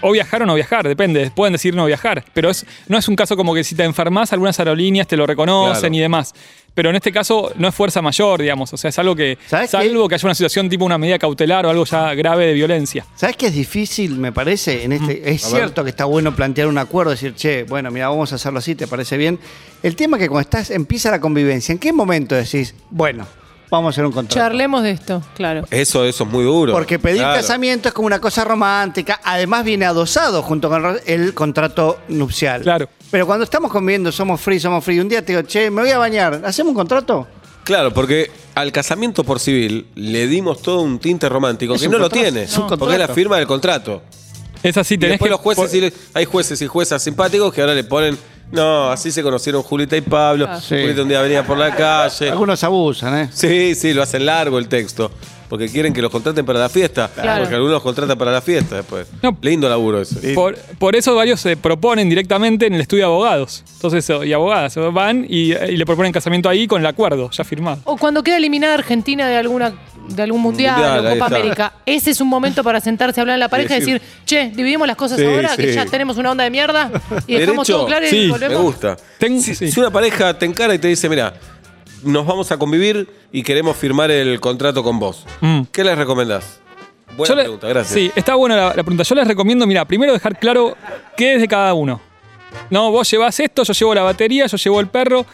o 0.00 0.12
viajar 0.12 0.42
o 0.42 0.46
no 0.46 0.54
viajar, 0.54 0.86
depende, 0.86 1.30
pueden 1.34 1.52
decir 1.52 1.74
no 1.74 1.86
viajar, 1.86 2.24
pero 2.34 2.50
es, 2.50 2.64
no 2.88 2.98
es 2.98 3.08
un 3.08 3.16
caso 3.16 3.36
como 3.36 3.54
que 3.54 3.64
si 3.64 3.74
te 3.74 3.84
enfermas 3.84 4.32
algunas 4.32 4.58
aerolíneas 4.58 5.06
te 5.06 5.16
lo 5.16 5.26
reconocen 5.26 5.80
Claro. 5.80 5.94
y 5.94 5.98
demás. 5.98 6.34
Pero 6.74 6.90
en 6.90 6.96
este 6.96 7.10
caso 7.10 7.50
no 7.56 7.66
es 7.66 7.74
fuerza 7.74 8.00
mayor, 8.02 8.40
digamos, 8.40 8.72
o 8.72 8.76
sea, 8.76 8.90
es 8.90 8.98
algo 9.00 9.16
que, 9.16 9.36
¿Sabes 9.48 9.70
salvo 9.70 10.08
que 10.08 10.14
haya 10.14 10.26
una 10.28 10.34
situación 10.34 10.68
tipo 10.68 10.84
una 10.84 10.96
medida 10.96 11.18
cautelar 11.18 11.66
o 11.66 11.70
algo 11.70 11.84
ya 11.84 12.14
grave 12.14 12.46
de 12.46 12.52
violencia. 12.52 13.04
¿Sabes 13.16 13.36
qué 13.36 13.46
es 13.48 13.54
difícil, 13.54 14.12
me 14.16 14.30
parece? 14.30 14.84
En 14.84 14.92
este, 14.92 15.28
es 15.28 15.42
cierto 15.42 15.82
que 15.82 15.90
está 15.90 16.04
bueno 16.04 16.36
plantear 16.36 16.68
un 16.68 16.78
acuerdo, 16.78 17.10
decir, 17.10 17.34
che, 17.34 17.64
bueno, 17.64 17.90
mira, 17.90 18.08
vamos 18.08 18.30
a 18.32 18.36
hacerlo 18.36 18.60
así, 18.60 18.76
¿te 18.76 18.86
parece 18.86 19.16
bien? 19.16 19.40
El 19.82 19.96
tema 19.96 20.18
es 20.18 20.22
que 20.22 20.28
cuando 20.28 20.42
estás, 20.42 20.70
empieza 20.70 21.10
la 21.10 21.20
convivencia, 21.20 21.72
¿en 21.72 21.78
qué 21.78 21.92
momento 21.92 22.36
decís, 22.36 22.74
bueno, 22.90 23.26
vamos 23.70 23.88
a 23.88 23.90
hacer 23.90 24.04
un 24.06 24.12
contrato? 24.12 24.34
Charlemos 24.40 24.82
de 24.82 24.90
esto, 24.92 25.22
claro. 25.34 25.64
Eso, 25.70 26.04
eso 26.04 26.24
es 26.24 26.30
muy 26.30 26.44
duro. 26.44 26.72
Porque 26.72 26.98
pedir 26.98 27.18
Claro. 27.20 27.36
casamiento 27.36 27.88
es 27.88 27.94
como 27.94 28.06
una 28.06 28.20
cosa 28.20 28.44
romántica, 28.44 29.20
además 29.24 29.64
viene 29.64 29.84
adosado 29.84 30.42
junto 30.42 30.68
con 30.68 30.98
el 31.06 31.34
contrato 31.34 31.98
nupcial. 32.08 32.62
Claro. 32.62 32.88
Pero 33.10 33.26
cuando 33.26 33.44
estamos 33.44 33.70
conviviendo, 33.70 34.12
somos 34.12 34.40
free, 34.40 34.60
somos 34.60 34.84
free, 34.84 35.00
un 35.00 35.08
día 35.08 35.24
te 35.24 35.32
digo, 35.32 35.46
che, 35.46 35.70
me 35.70 35.82
voy 35.82 35.90
a 35.90 35.98
bañar, 35.98 36.42
¿hacemos 36.44 36.70
un 36.70 36.76
contrato? 36.76 37.26
Claro, 37.64 37.92
porque 37.92 38.30
al 38.54 38.72
casamiento 38.72 39.24
por 39.24 39.40
civil 39.40 39.86
le 39.94 40.26
dimos 40.26 40.62
todo 40.62 40.80
un 40.80 40.98
tinte 40.98 41.28
romántico 41.28 41.74
Es 41.74 41.82
que 41.82 41.86
un 41.88 41.92
no 41.92 41.98
lo 41.98 42.08
tiene. 42.08 42.46
Porque 42.78 42.94
es 42.94 42.98
la 42.98 43.08
firma 43.08 43.36
del 43.36 43.46
contrato. 43.46 44.02
Es 44.62 44.76
así, 44.76 44.94
Y 44.94 44.98
tenés 44.98 45.12
después 45.12 45.28
que 45.28 45.30
los 45.32 45.40
jueces, 45.40 45.80
le- 45.80 45.92
hay 46.14 46.24
jueces 46.24 46.60
y 46.62 46.66
juezas 46.66 47.02
simpáticos 47.02 47.52
que 47.52 47.60
ahora 47.60 47.74
le 47.74 47.84
ponen, 47.84 48.16
no, 48.50 48.90
así 48.90 49.10
se 49.12 49.22
conocieron 49.22 49.62
Julita 49.62 49.96
y 49.96 50.00
Pablo. 50.00 50.46
Ah. 50.48 50.60
Sí. 50.60 50.76
Julita 50.80 51.02
un 51.02 51.08
día 51.08 51.20
venía 51.20 51.44
por 51.46 51.58
la 51.58 51.74
calle. 51.74 52.30
Algunos 52.30 52.62
abusan, 52.64 53.18
¿eh? 53.18 53.28
Sí, 53.32 53.74
sí, 53.74 53.92
lo 53.92 54.02
hacen 54.02 54.24
largo 54.26 54.58
el 54.58 54.68
texto. 54.68 55.10
Porque 55.48 55.66
quieren 55.70 55.94
que 55.94 56.02
los 56.02 56.10
contraten 56.10 56.44
para 56.44 56.58
la 56.58 56.68
fiesta. 56.68 57.10
Claro. 57.14 57.40
Porque 57.40 57.54
algunos 57.54 57.72
los 57.76 57.82
contratan 57.82 58.18
para 58.18 58.30
la 58.30 58.42
fiesta 58.42 58.76
después. 58.76 59.06
No. 59.22 59.34
Lindo 59.40 59.66
laburo 59.66 60.02
ese. 60.02 60.34
Por, 60.34 60.56
por 60.78 60.94
eso 60.94 61.14
varios 61.14 61.40
se 61.40 61.56
proponen 61.56 62.06
directamente 62.10 62.66
en 62.66 62.74
el 62.74 62.82
estudio 62.82 63.04
de 63.04 63.06
abogados. 63.06 63.64
Entonces, 63.76 64.10
eh, 64.10 64.26
y 64.26 64.32
abogadas 64.34 64.76
van 64.92 65.24
y, 65.26 65.54
y 65.54 65.76
le 65.78 65.86
proponen 65.86 66.12
casamiento 66.12 66.50
ahí 66.50 66.66
con 66.66 66.82
el 66.82 66.86
acuerdo 66.86 67.30
ya 67.30 67.44
firmado. 67.44 67.80
O 67.84 67.96
cuando 67.96 68.22
queda 68.22 68.36
eliminada 68.36 68.74
Argentina 68.74 69.26
de 69.26 69.36
alguna 69.38 69.72
de 70.08 70.22
algún 70.22 70.40
mundial, 70.40 70.76
Mundial, 70.80 71.06
o 71.06 71.18
Copa. 71.24 71.26
América. 71.36 71.72
Ese 71.86 72.10
es 72.10 72.20
un 72.20 72.28
momento 72.28 72.64
para 72.64 72.80
sentarse 72.80 73.20
a 73.20 73.22
hablar 73.22 73.34
en 73.34 73.40
la 73.40 73.48
pareja 73.48 73.76
y 73.76 73.80
decir, 73.80 74.02
che, 74.24 74.50
dividimos 74.54 74.86
las 74.86 74.96
cosas 74.96 75.18
Sí, 75.18 75.24
ahora, 75.24 75.56
que 75.56 75.72
ya 75.72 75.84
tenemos 75.86 76.16
una 76.16 76.30
onda 76.32 76.44
de 76.44 76.50
mierda 76.50 76.90
y 77.26 77.34
dejamos 77.34 77.66
Derecho. 77.66 77.78
todo 77.78 77.86
claro 77.86 78.06
y 78.06 78.10
Sí, 78.10 78.16
me 78.26 78.30
volvemos. 78.32 78.56
Me 78.58 78.62
gusta. 78.62 78.96
Ten- 79.18 79.40
si, 79.42 79.54
sí. 79.54 79.70
si 79.70 79.78
una 79.80 79.90
pareja 79.90 80.36
te 80.38 80.46
encara 80.46 80.74
y 80.74 80.78
te 80.78 80.88
dice, 80.88 81.08
mira, 81.08 81.34
nos 82.02 82.26
vamos 82.26 82.50
a 82.52 82.56
convivir 82.56 83.08
y 83.32 83.42
queremos 83.42 83.76
firmar 83.76 84.10
el 84.10 84.40
contrato 84.40 84.82
con 84.82 84.98
vos, 84.98 85.26
Mm. 85.40 85.62
¿qué 85.72 85.84
les 85.84 85.96
recomendás? 85.98 86.60
Buena 87.16 87.28
Yo 87.28 87.36
le- 87.36 87.42
pregunta, 87.42 87.68
gracias. 87.68 87.94
Sí, 87.94 88.10
está 88.14 88.34
buena 88.34 88.56
la, 88.56 88.64
la 88.68 88.72
pregunta. 88.84 89.02
Yo 89.02 89.14
les 89.14 89.26
recomiendo, 89.26 89.66
mira, 89.66 89.84
primero 89.84 90.12
dejar 90.12 90.38
claro 90.38 90.76
qué 91.16 91.34
es 91.34 91.40
de 91.40 91.48
cada 91.48 91.74
uno. 91.74 92.00
No, 92.70 92.90
vos 92.90 93.10
llevas 93.10 93.38
esto, 93.40 93.62
yo 93.62 93.72
llevo 93.72 93.94
la 93.94 94.02
batería, 94.02 94.46
yo 94.46 94.56
llevo 94.56 94.80
el 94.80 94.88
perro, 94.88 95.26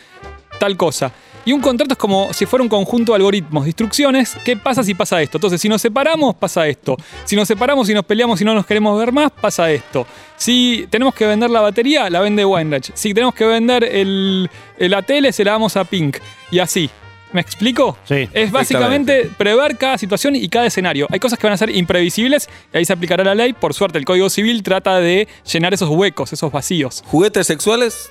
tal 0.59 0.77
cosa. 0.77 1.13
Y 1.47 1.53
un 1.53 1.61
contrato 1.61 1.93
es 1.93 1.99
como 1.99 2.33
si 2.33 2.47
fuera 2.47 2.63
un 2.63 2.69
conjunto 2.69 3.13
de 3.13 3.17
algoritmos, 3.17 3.65
de 3.65 3.71
instrucciones. 3.71 4.37
¿Qué 4.45 4.57
pasa 4.57 4.83
si 4.83 4.95
pasa 4.95 5.21
esto? 5.21 5.37
Entonces, 5.37 5.61
si 5.61 5.69
nos 5.69 5.83
separamos, 5.83 6.35
pasa 6.37 6.67
esto. 6.67 6.97
Si 7.25 7.37
nos 7.37 7.47
separamos 7.47 7.89
y 7.91 7.95
nos 7.95 8.05
peleamos 8.05 8.41
y 8.41 8.45
no 8.45 8.55
nos 8.55 8.65
queremos 8.65 8.99
ver 8.99 9.13
más, 9.13 9.31
pasa 9.31 9.71
esto. 9.71 10.07
Si 10.37 10.87
tenemos 10.89 11.15
que 11.15 11.27
vender 11.27 11.51
la 11.51 11.61
batería, 11.61 12.09
la 12.09 12.21
vende 12.21 12.45
Weinreich. 12.45 12.93
Si 12.95 13.13
tenemos 13.13 13.35
que 13.35 13.45
vender 13.45 13.85
el, 13.85 14.49
la 14.79 15.03
tele, 15.03 15.33
se 15.33 15.45
la 15.45 15.53
damos 15.53 15.77
a 15.77 15.85
Pink. 15.85 16.17
Y 16.51 16.61
así. 16.61 16.89
¿Me 17.33 17.41
explico? 17.41 17.99
Sí, 18.05 18.29
Es 18.33 18.53
básicamente 18.53 19.29
prever 19.37 19.77
cada 19.77 19.99
situación 19.99 20.37
y 20.37 20.49
cada 20.49 20.67
escenario. 20.67 21.09
Hay 21.11 21.19
cosas 21.19 21.37
que 21.37 21.49
van 21.49 21.55
a 21.55 21.57
ser 21.57 21.69
imprevisibles 21.69 22.49
y 22.73 22.77
ahí 22.79 22.85
se 22.85 22.93
aplicará 22.93 23.25
la 23.25 23.35
ley. 23.35 23.53
Por 23.53 23.75
suerte, 23.75 23.99
el 23.99 24.05
Código 24.05 24.31
Civil 24.31 24.63
trata 24.63 25.01
de 25.01 25.27
llenar 25.53 25.75
esos 25.75 25.89
huecos, 25.89 26.33
esos 26.33 26.53
vacíos. 26.53 27.03
¿Juguetes 27.09 27.49
sexuales? 27.49 28.09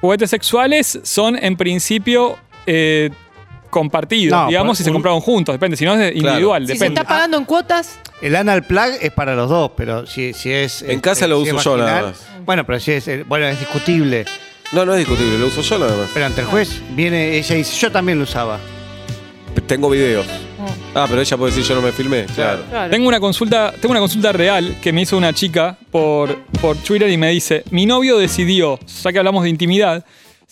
Juguetes 0.00 0.28
sexuales 0.28 0.98
son 1.04 1.36
en 1.36 1.56
principio 1.56 2.36
eh, 2.66 3.10
compartidos, 3.70 4.38
No, 4.38 4.46
digamos, 4.48 4.78
si 4.78 4.84
se 4.84 4.90
un- 4.90 4.94
compraron 4.94 5.20
juntos. 5.20 5.52
Depende, 5.54 5.76
si 5.76 5.84
no 5.84 5.94
es 5.94 6.14
individual, 6.14 6.62
Si 6.62 6.68
se 6.68 6.72
depende. 6.74 7.00
está 7.00 7.08
pagando 7.08 7.36
en 7.38 7.44
cuotas, 7.44 7.98
El 8.22 8.36
anal 8.36 8.62
plug 8.62 8.92
es 9.00 9.10
para 9.12 9.34
los 9.34 9.50
dos, 9.50 9.72
pero 9.76 10.06
si, 10.06 10.32
si 10.32 10.52
es. 10.52 10.82
En 10.82 11.00
casa 11.00 11.26
lo 11.26 11.42
si 11.42 11.48
es 11.48 11.54
uso 11.54 11.76
yo, 11.76 11.84
nada 11.84 12.02
vaginal- 12.12 12.44
Bueno, 12.44 12.64
pero 12.64 12.78
si 12.80 12.92
es. 12.92 13.08
eh, 13.08 13.24
Bueno, 13.26 13.46
es 13.46 13.58
discutible. 13.58 14.24
No, 14.72 14.84
no 14.86 14.92
es 14.92 14.98
discutible, 15.00 15.38
lo 15.38 15.46
uso 15.48 15.60
yo 15.62 15.78
nada 15.78 15.96
más. 15.96 16.08
Pero 16.14 16.26
ante 16.26 16.40
el 16.40 16.46
juez 16.46 16.80
viene 16.90 17.36
ella 17.36 17.54
y 17.54 17.58
dice, 17.58 17.76
yo 17.78 17.90
también 17.92 18.18
lo 18.18 18.24
usaba. 18.24 18.58
Tengo 19.66 19.88
videos. 19.90 20.26
Ah, 20.94 21.06
pero 21.08 21.20
ella 21.20 21.36
puede 21.36 21.52
decir 21.52 21.66
yo 21.68 21.74
no 21.74 21.82
me 21.82 21.92
filmé. 21.92 22.24
Claro. 22.34 22.62
Claro. 22.70 22.90
Tengo 22.90 23.08
una 23.08 23.20
consulta, 23.20 23.72
tengo 23.80 23.90
una 23.92 24.00
consulta 24.00 24.32
real 24.32 24.76
que 24.82 24.92
me 24.92 25.02
hizo 25.02 25.16
una 25.16 25.32
chica 25.32 25.76
por, 25.90 26.36
por 26.60 26.76
Twitter 26.76 27.08
y 27.10 27.16
me 27.16 27.30
dice, 27.30 27.64
mi 27.70 27.86
novio 27.86 28.18
decidió, 28.18 28.78
ya 29.02 29.12
que 29.12 29.18
hablamos 29.18 29.42
de 29.44 29.50
intimidad, 29.50 30.04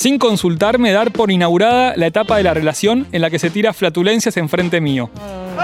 sin 0.02 0.18
consultarme 0.18 0.90
dar 0.90 1.12
por 1.12 1.30
inaugurada 1.30 1.92
la 1.94 2.08
etapa 2.08 2.36
de 2.36 2.42
la 2.42 2.52
relación 2.52 3.06
en 3.12 3.20
la 3.22 3.30
que 3.30 3.38
se 3.38 3.50
tira 3.50 3.72
flatulencias 3.72 4.36
enfrente 4.36 4.80
mío. 4.80 5.08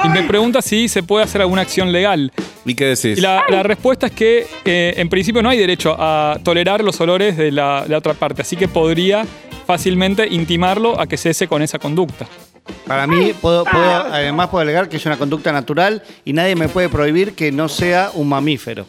Y 0.05 0.09
me 0.11 0.23
pregunta 0.23 0.63
si 0.63 0.89
se 0.89 1.03
puede 1.03 1.25
hacer 1.25 1.41
alguna 1.41 1.63
acción 1.63 1.91
legal. 1.91 2.31
¿Y 2.65 2.77
qué 2.77 2.85
decís? 2.85 3.19
Y 3.19 3.21
la, 3.21 3.43
la 3.49 3.65
respuesta 3.65 4.07
es 4.07 4.13
que 4.13 4.47
eh, 4.65 4.95
en 4.97 5.09
principio 5.09 5.43
no 5.43 5.49
hay 5.49 5.59
derecho 5.59 5.97
a 5.99 6.39
tolerar 6.45 6.85
los 6.85 7.01
olores 7.01 7.37
de 7.37 7.51
la, 7.51 7.85
la 7.89 7.99
otra 7.99 8.15
parte, 8.15 8.43
así 8.43 8.55
que 8.55 8.69
podría 8.69 9.27
fácilmente 9.67 10.29
intimarlo 10.29 11.01
a 11.01 11.09
que 11.09 11.17
cese 11.17 11.49
con 11.49 11.61
esa 11.61 11.81
conducta. 11.81 12.29
Para 12.87 13.09
mí, 13.09 13.33
puedo, 13.41 13.65
puedo, 13.65 13.91
además 13.91 14.51
puedo 14.51 14.63
alegar 14.63 14.89
que 14.89 14.99
es 14.99 15.07
una 15.07 15.17
conducta 15.17 15.51
natural 15.51 16.01
y 16.25 16.33
nadie 16.33 16.55
me 16.55 16.69
puede 16.69 16.89
prohibir 16.89 17.33
que 17.35 17.51
no 17.51 17.69
sea 17.69 18.13
un 18.15 18.29
mamífero. 18.29 18.87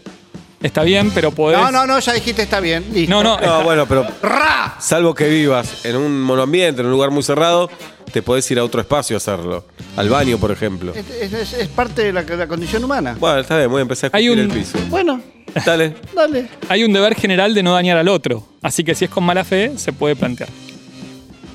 Está 0.61 0.83
bien, 0.83 1.11
pero 1.11 1.31
podés... 1.31 1.57
No, 1.57 1.71
no, 1.71 1.87
no, 1.87 1.99
ya 1.99 2.13
dijiste 2.13 2.41
está 2.41 2.59
bien. 2.59 2.85
listo. 2.91 3.09
No, 3.13 3.23
no, 3.23 3.39
No, 3.39 3.63
bueno, 3.63 3.85
pero 3.85 4.05
¡Ra! 4.21 4.75
salvo 4.79 5.13
que 5.15 5.29
vivas 5.29 5.85
en 5.85 5.95
un 5.95 6.21
monoambiente, 6.21 6.81
en 6.81 6.87
un 6.87 6.91
lugar 6.91 7.11
muy 7.11 7.23
cerrado, 7.23 7.69
te 8.11 8.21
podés 8.21 8.49
ir 8.51 8.59
a 8.59 8.63
otro 8.65 8.81
espacio 8.81 9.15
a 9.15 9.17
hacerlo. 9.17 9.65
Al 9.95 10.09
baño, 10.09 10.37
por 10.37 10.51
ejemplo. 10.51 10.93
Es, 10.93 11.09
es- 11.09 11.33
es- 11.33 11.53
es 11.53 11.67
parte 11.69 12.03
de 12.03 12.11
la, 12.13 12.23
de 12.23 12.35
la 12.35 12.47
condición 12.47 12.83
humana. 12.83 13.15
Bueno, 13.19 13.39
está 13.39 13.57
bien, 13.57 13.69
voy 13.69 13.79
a 13.79 13.81
empezar 13.83 14.11
a 14.13 14.17
Hay 14.17 14.25
escupir 14.25 14.45
un- 14.45 14.51
el 14.51 14.57
piso. 14.57 14.77
Bueno, 14.89 15.21
Dale. 15.65 15.95
dale. 16.13 16.47
Hay 16.67 16.83
un 16.83 16.91
deber 16.93 17.15
general 17.15 17.53
de 17.53 17.63
no 17.63 17.73
dañar 17.73 17.97
al 17.97 18.07
otro, 18.09 18.45
así 18.61 18.83
que 18.83 18.95
si 18.95 19.05
es 19.05 19.11
con 19.11 19.23
mala 19.23 19.43
fe, 19.45 19.73
se 19.77 19.93
puede 19.93 20.15
plantear. 20.15 20.49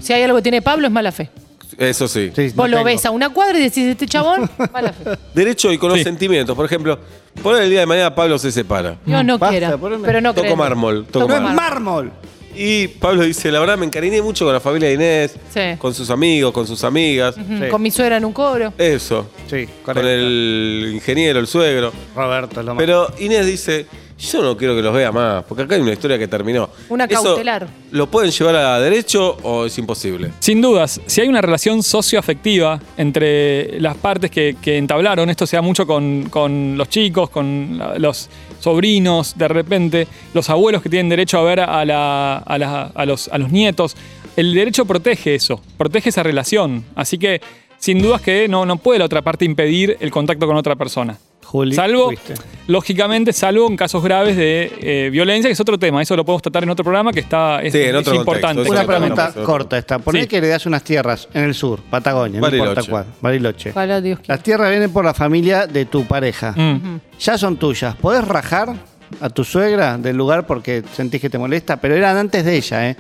Si 0.01 0.13
hay 0.13 0.23
algo 0.23 0.37
que 0.37 0.43
tiene 0.43 0.63
Pablo, 0.63 0.87
es 0.87 0.93
mala 0.93 1.13
fe. 1.13 1.31
Eso 1.79 2.09
sí. 2.09 2.33
Sí, 2.35 2.47
Vos 2.49 2.57
no 2.57 2.67
lo 2.69 2.77
tengo. 2.79 2.85
ves 2.85 3.05
a 3.07 3.11
una 3.11 3.31
cuadra 3.31 3.59
y 3.59 3.63
decís, 3.63 3.85
este 3.87 4.07
chabón, 4.07 4.49
mala 4.73 4.93
fe. 4.93 5.11
Derecho 5.35 5.73
y 5.73 5.79
con 5.79 5.89
los 5.91 5.99
Sí. 5.99 6.05
sentimientos. 6.05 6.55
Por 6.57 6.67
ejemplo, 6.67 6.99
por 7.43 7.61
el 7.61 7.71
día 7.71 7.81
de 7.81 7.87
mañana 7.87 8.15
Pablo 8.15 8.39
se 8.39 8.51
separa. 8.53 8.97
Dios 9.05 9.25
no 9.25 9.39
Basta, 9.39 9.51
quiera. 9.59 9.77
poneme. 9.77 10.07
Pero 10.07 10.21
no 10.21 10.33
Toco 10.35 10.43
creo. 10.45 10.57
mármol. 10.57 11.07
Toco 11.11 11.29
No 11.29 11.35
es 11.35 11.41
mármol. 11.41 11.55
mármol. 11.57 12.13
Y 12.57 12.87
Pablo 12.87 13.23
dice, 13.25 13.51
la 13.51 13.59
verdad 13.59 13.77
me 13.77 13.85
encariñé 13.85 14.23
mucho 14.23 14.45
con 14.45 14.55
la 14.55 14.61
familia 14.61 14.89
de 14.89 14.95
Inés, 14.95 15.35
Sí. 15.53 15.61
con 15.77 15.93
sus 15.93 16.09
amigos, 16.11 16.53
con 16.53 16.67
sus 16.69 16.85
amigas. 16.85 17.35
Sí. 17.35 17.69
Con 17.69 17.83
mi 17.83 17.91
suegra 17.91 18.17
en 18.19 18.25
un 18.25 18.33
cobro. 18.33 18.73
Eso. 18.79 19.29
Sí, 19.51 19.67
Con 19.85 19.99
el 19.99 20.93
ingeniero, 20.95 21.41
el 21.41 21.49
suegro. 21.49 21.93
Roberto 22.15 22.61
es 22.61 22.67
lo 22.67 22.75
más. 22.77 22.81
Pero 22.81 23.09
Inés 23.19 23.47
dice, 23.47 23.87
yo 24.19 24.43
no 24.43 24.57
quiero 24.57 24.75
que 24.77 24.83
los 24.83 24.95
vea 24.95 25.11
más, 25.13 25.45
porque 25.45 25.65
acá 25.65 25.75
hay 25.75 25.81
una 25.81 25.93
historia 25.93 26.19
que 26.19 26.29
terminó. 26.29 26.71
Una 26.89 27.05
Eso, 27.05 27.23
cautelar. 27.23 27.67
¿Lo 27.91 28.11
pueden 28.11 28.31
llevar 28.31 28.57
a 28.57 28.79
derecho 28.81 29.37
o 29.43 29.67
es 29.67 29.77
imposible? 29.79 30.31
Sin 30.41 30.61
dudas, 30.63 31.01
si 31.07 31.21
hay 31.21 31.29
una 31.29 31.41
relación 31.41 31.83
socioafectiva 31.83 32.81
entre 32.97 33.81
las 33.81 33.97
partes 33.97 34.31
que, 34.31 34.57
que 34.63 34.79
entablaron, 34.79 35.29
esto 35.31 35.47
se 35.47 35.57
da 35.57 35.63
mucho 35.63 35.87
con, 35.87 36.29
con 36.31 36.77
los 36.79 36.89
chicos, 36.89 37.29
con 37.31 37.77
la- 37.79 37.99
los 37.99 38.29
sobrinos, 38.61 39.37
de 39.37 39.49
repente, 39.49 40.09
los 40.33 40.49
abuelos 40.49 40.83
que 40.83 40.89
tienen 40.89 41.09
derecho 41.09 41.39
a 41.39 41.43
ver 41.43 41.61
a, 41.61 41.85
la- 41.85 42.39
a 42.39 42.59
la- 42.59 42.93
a 42.95 43.05
los, 43.07 43.29
a 43.29 43.39
los 43.39 43.51
nietos, 43.51 43.97
el 44.37 44.55
derecho 44.55 44.85
protege 44.85 45.35
eso, 45.35 45.61
protege 45.77 46.09
esa 46.09 46.23
relación. 46.23 46.85
Así 46.97 47.19
que, 47.19 47.41
sin 47.79 48.01
dudas 48.01 48.21
que 48.23 48.49
no, 48.49 48.65
no 48.65 48.77
puede 48.79 48.99
la 49.01 49.05
otra 49.05 49.23
parte 49.23 49.45
impedir 49.45 49.97
el 50.01 50.11
contacto 50.11 50.47
con 50.47 50.57
otra 50.57 50.75
persona. 50.77 51.19
Juli, 51.55 51.73
Salvo, 51.77 52.07
fuiste. 52.07 52.35
lógicamente, 52.67 53.33
salvo 53.33 53.69
en 53.69 53.77
casos 53.77 54.03
graves 54.03 54.37
de 54.37 54.73
eh, 54.81 55.09
violencia, 55.13 55.49
que 55.49 55.53
es 55.53 55.61
otro 55.61 55.79
tema. 55.79 56.03
Eso 56.03 56.17
lo 56.17 56.25
podemos 56.25 56.43
tratar 56.43 56.65
en 56.65 56.71
otro 56.71 56.83
programa 56.83 57.13
que 57.13 57.21
está 57.21 57.63
es, 57.63 57.73
Sí, 57.73 57.79
en 57.81 57.91
es 57.91 57.95
otro 58.01 58.25
contexto, 58.25 58.51
importante. 58.51 58.71
Una 58.71 58.85
pregunta 58.85 59.33
corta 59.45 59.79
esta. 59.79 60.01
Poné 60.01 60.23
Sí. 60.23 60.27
que 60.27 60.41
le 60.41 60.49
das 60.49 60.67
unas 60.67 60.83
tierras 60.83 61.29
en 61.33 61.45
el 61.45 61.55
sur, 61.55 61.79
Patagonia, 61.89 62.41
no 62.41 62.47
importa 62.49 62.65
Bariloche. 62.67 62.91
cuál. 62.91 63.05
Bariloche. 63.21 63.71
Ojalá 63.71 64.01
Dios. 64.01 64.19
Las 64.27 64.43
tierras 64.43 64.69
vienen 64.71 64.93
por 64.93 65.05
la 65.05 65.15
familia 65.15 65.69
de 65.69 65.85
tu 65.85 66.05
pareja. 66.07 66.51
Mm. 66.57 66.99
Ya 67.21 67.39
son 67.39 67.57
tuyas. 67.57 67.95
¿Podés 67.95 68.27
rajar 68.27 68.75
a 69.21 69.29
tu 69.31 69.45
suegra 69.45 69.97
del 69.97 70.17
lugar 70.17 70.49
porque 70.49 70.83
sentís 70.93 71.21
que 71.21 71.31
te 71.31 71.39
molesta? 71.39 71.77
Pero 71.77 71.95
eran 71.95 72.17
antes 72.17 72.45
de 72.45 72.57
ella, 72.57 72.91
¿eh? 72.91 72.97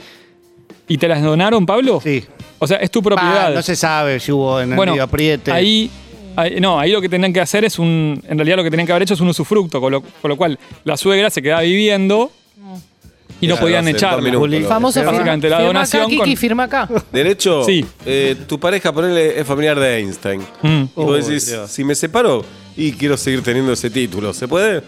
¿Y 0.87 0.96
te 0.99 1.08
las 1.08 1.20
donaron, 1.23 1.66
Pablo? 1.66 2.00
Sí. 2.00 2.25
O 2.61 2.66
sea, 2.68 2.76
es 2.76 2.90
tu 2.92 3.02
propiedad. 3.02 3.46
Ah, 3.49 3.50
no 3.50 3.62
se 3.62 3.75
sabe 3.75 4.20
si 4.20 4.30
hubo 4.30 4.61
en 4.61 4.70
el 4.70 4.76
bueno, 4.76 4.92
medio 4.92 5.02
apriete. 5.02 5.50
ahí, 5.50 5.90
ahí- 6.37 6.61
no, 6.61 6.79
ahí 6.79 6.93
lo 6.93 7.00
que 7.00 7.09
tenían 7.09 7.33
que 7.33 7.41
hacer 7.41 7.64
es 7.64 7.79
un, 7.79 8.23
en 8.29 8.38
realidad 8.38 8.57
lo 8.57 8.64
que 8.64 8.71
tenían 8.71 8.87
que 8.87 8.93
haber 8.93 9.03
hecho 9.05 9.14
es 9.14 9.21
un 9.21 9.29
usufructo, 9.29 9.81
con 9.81 9.93
lo, 9.93 10.03
con 10.03 10.29
lo 10.29 10.37
cual 10.37 10.59
la 10.85 10.97
suegra 10.97 11.31
se 11.31 11.43
quedaba 11.43 11.62
viviendo 11.62 12.31
y 13.41 13.47
no 13.47 13.57
podían 13.57 13.87
echarla. 13.88 14.33
Juli. 14.33 14.62
Famoso 14.62 15.00
firma, 15.00 15.12
Básicamente, 15.12 15.49
la 15.50 15.57
firma 15.57 15.67
donación 15.69 16.03
acá, 16.03 16.11
Kiki, 16.25 16.37
firma 16.37 16.62
acá. 16.64 16.88
Derecho, 17.12 17.64
Sí. 17.64 17.85
eh, 18.07 18.37
tu 18.47 18.59
pareja, 18.59 18.93
ponele, 18.93 19.38
es 19.41 19.47
familiar 19.47 19.79
de 19.79 19.99
Einstein. 19.99 20.41
Mm. 20.62 20.83
Y 20.85 20.88
vos 20.95 21.26
decís, 21.26 21.47
Dios. 21.49 21.71
si 21.71 21.85
me 21.85 21.95
separo 21.95 22.45
y 22.76 22.93
quiero 22.93 23.17
seguir 23.17 23.43
teniendo 23.43 23.73
ese 23.73 23.91
título, 23.91 24.33
¿se 24.33 24.49
puede? 24.49 24.83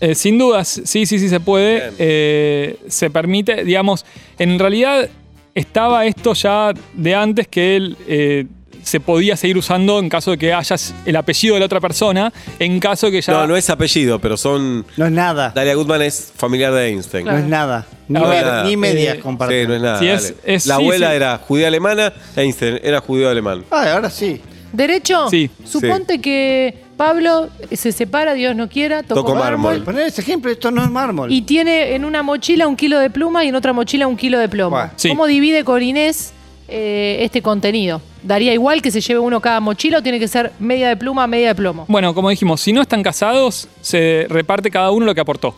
Eh, 0.00 0.14
sin 0.14 0.38
dudas, 0.38 0.80
sí, 0.84 1.06
sí, 1.06 1.18
sí 1.18 1.28
se 1.28 1.40
puede. 1.40 1.92
Eh, 1.98 2.78
se 2.88 3.10
permite, 3.10 3.64
digamos, 3.64 4.04
en 4.38 4.58
realidad 4.58 5.08
estaba 5.54 6.06
esto 6.06 6.34
ya 6.34 6.72
de 6.94 7.14
antes 7.14 7.48
que 7.48 7.76
él 7.76 7.96
eh, 8.06 8.46
se 8.88 9.00
podía 9.00 9.36
seguir 9.36 9.56
usando 9.58 9.98
en 9.98 10.08
caso 10.08 10.30
de 10.32 10.38
que 10.38 10.52
hayas 10.52 10.94
el 11.04 11.14
apellido 11.16 11.54
de 11.54 11.60
la 11.60 11.66
otra 11.66 11.80
persona, 11.80 12.32
en 12.58 12.80
caso 12.80 13.06
de 13.06 13.12
que 13.12 13.20
ya... 13.20 13.32
No, 13.32 13.46
no 13.46 13.56
es 13.56 13.68
apellido, 13.70 14.18
pero 14.18 14.36
son... 14.36 14.84
No 14.96 15.06
es 15.06 15.12
nada. 15.12 15.52
Dalia 15.54 15.74
Goodman 15.74 16.02
es 16.02 16.32
familiar 16.36 16.72
de 16.72 16.88
Einstein. 16.88 17.26
No 17.26 17.36
es 17.36 17.44
nada. 17.44 17.86
Ni, 18.08 18.18
A 18.18 18.22
ver, 18.26 18.44
med- 18.46 18.64
ni 18.64 18.76
medias 18.76 19.16
eh, 19.16 19.20
comparten. 19.20 19.62
Sí, 19.62 19.68
no 19.68 19.74
es 19.74 19.82
nada. 19.82 19.98
Sí, 19.98 20.08
es- 20.44 20.66
la 20.66 20.76
sí, 20.76 20.80
abuela 20.82 21.10
sí. 21.10 21.16
era 21.16 21.38
judía 21.38 21.68
alemana, 21.68 22.12
Einstein 22.34 22.80
era 22.82 23.00
judío 23.00 23.28
alemán. 23.28 23.64
Ah, 23.70 23.92
ahora 23.92 24.08
sí. 24.10 24.40
¿Derecho? 24.72 25.28
Sí. 25.30 25.50
Suponte 25.64 26.20
que 26.20 26.74
Pablo 26.96 27.48
se 27.72 27.92
separa, 27.92 28.34
Dios 28.34 28.54
no 28.56 28.68
quiera, 28.68 29.02
tocó 29.02 29.20
Tocó 29.20 29.34
mármol. 29.34 29.70
mármol. 29.72 29.84
Poner 29.84 30.06
ese 30.08 30.20
ejemplo, 30.20 30.50
esto 30.50 30.70
no 30.70 30.82
es 30.82 30.90
mármol. 30.90 31.32
Y 31.32 31.42
tiene 31.42 31.94
en 31.94 32.04
una 32.04 32.22
mochila 32.22 32.66
un 32.66 32.76
kilo 32.76 32.98
de 32.98 33.08
pluma 33.10 33.44
y 33.44 33.48
en 33.48 33.54
otra 33.54 33.72
mochila 33.72 34.06
un 34.06 34.16
kilo 34.16 34.38
de 34.38 34.48
plomo. 34.48 34.76
Bueno. 34.76 34.90
Sí. 34.96 35.08
¿Cómo 35.08 35.26
divide 35.26 35.64
con 35.64 35.82
Inés 35.82 36.32
eh, 36.68 37.18
este 37.22 37.40
contenido? 37.40 38.02
¿Daría 38.22 38.52
igual 38.52 38.82
que 38.82 38.90
se 38.90 39.00
lleve 39.00 39.20
uno 39.20 39.40
cada 39.40 39.60
mochila 39.60 39.98
o 39.98 40.02
tiene 40.02 40.18
que 40.18 40.28
ser 40.28 40.52
media 40.58 40.88
de 40.88 40.96
pluma, 40.96 41.26
media 41.26 41.48
de 41.48 41.54
plomo? 41.54 41.84
Bueno, 41.88 42.14
como 42.14 42.30
dijimos, 42.30 42.60
si 42.60 42.72
no 42.72 42.82
están 42.82 43.02
casados, 43.02 43.68
se 43.80 44.26
reparte 44.28 44.70
cada 44.70 44.90
uno 44.90 45.06
lo 45.06 45.14
que 45.14 45.20
aportó. 45.20 45.54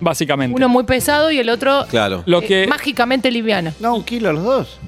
Básicamente. 0.00 0.56
Uno 0.56 0.68
muy 0.68 0.84
pesado 0.84 1.30
y 1.30 1.38
el 1.38 1.48
otro 1.50 1.84
Claro. 1.90 2.22
Lo 2.26 2.40
eh, 2.42 2.46
que- 2.46 2.66
mágicamente 2.68 3.30
liviano. 3.30 3.72
No, 3.80 3.96
un 3.96 4.04
kilo 4.04 4.32
los 4.32 4.44
dos. 4.44 4.78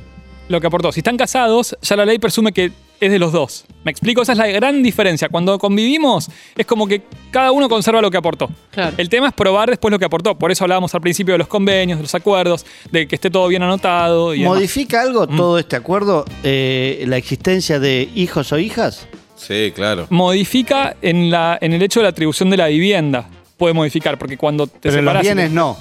lo 0.48 0.60
que 0.60 0.66
aportó. 0.66 0.92
Si 0.92 1.00
están 1.00 1.16
casados, 1.16 1.76
ya 1.82 1.96
la 1.96 2.04
ley 2.04 2.18
presume 2.18 2.52
que 2.52 2.72
es 3.06 3.10
de 3.10 3.18
los 3.18 3.32
dos. 3.32 3.64
¿Me 3.84 3.90
explico? 3.90 4.22
Esa 4.22 4.32
es 4.32 4.38
la 4.38 4.46
gran 4.46 4.82
diferencia. 4.82 5.28
Cuando 5.28 5.58
convivimos, 5.58 6.28
es 6.56 6.64
como 6.66 6.86
que 6.86 7.02
cada 7.30 7.50
uno 7.50 7.68
conserva 7.68 8.00
lo 8.00 8.10
que 8.10 8.16
aportó. 8.16 8.48
Claro. 8.70 8.94
El 8.96 9.08
tema 9.08 9.28
es 9.28 9.34
probar 9.34 9.68
después 9.70 9.90
lo 9.90 9.98
que 9.98 10.04
aportó. 10.04 10.38
Por 10.38 10.52
eso 10.52 10.64
hablábamos 10.64 10.94
al 10.94 11.00
principio 11.00 11.34
de 11.34 11.38
los 11.38 11.48
convenios, 11.48 11.98
de 11.98 12.02
los 12.04 12.14
acuerdos, 12.14 12.64
de 12.90 13.08
que 13.08 13.16
esté 13.16 13.28
todo 13.30 13.48
bien 13.48 13.62
anotado. 13.62 14.34
Y 14.34 14.42
demás. 14.42 14.54
¿Modifica 14.56 15.02
algo 15.02 15.26
Mm. 15.26 15.36
todo 15.36 15.58
este 15.58 15.76
acuerdo 15.76 16.24
eh, 16.44 17.04
la 17.08 17.16
existencia 17.16 17.78
de 17.80 18.08
hijos 18.14 18.52
o 18.52 18.58
hijas? 18.58 19.06
Sí, 19.36 19.72
claro. 19.74 20.06
Modifica 20.10 20.94
en, 21.02 21.30
la, 21.30 21.58
en 21.60 21.72
el 21.72 21.82
hecho 21.82 21.98
de 22.00 22.04
la 22.04 22.10
atribución 22.10 22.50
de 22.50 22.56
la 22.56 22.68
vivienda. 22.68 23.28
Puede 23.56 23.74
modificar, 23.74 24.16
porque 24.18 24.36
cuando 24.36 24.66
te 24.68 24.78
Pero 24.80 24.98
en 25.00 25.04
los 25.04 25.20
bienes 25.20 25.50
no. 25.50 25.76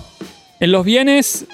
En 0.59 0.71
los 0.71 0.83
bienes 0.85 1.45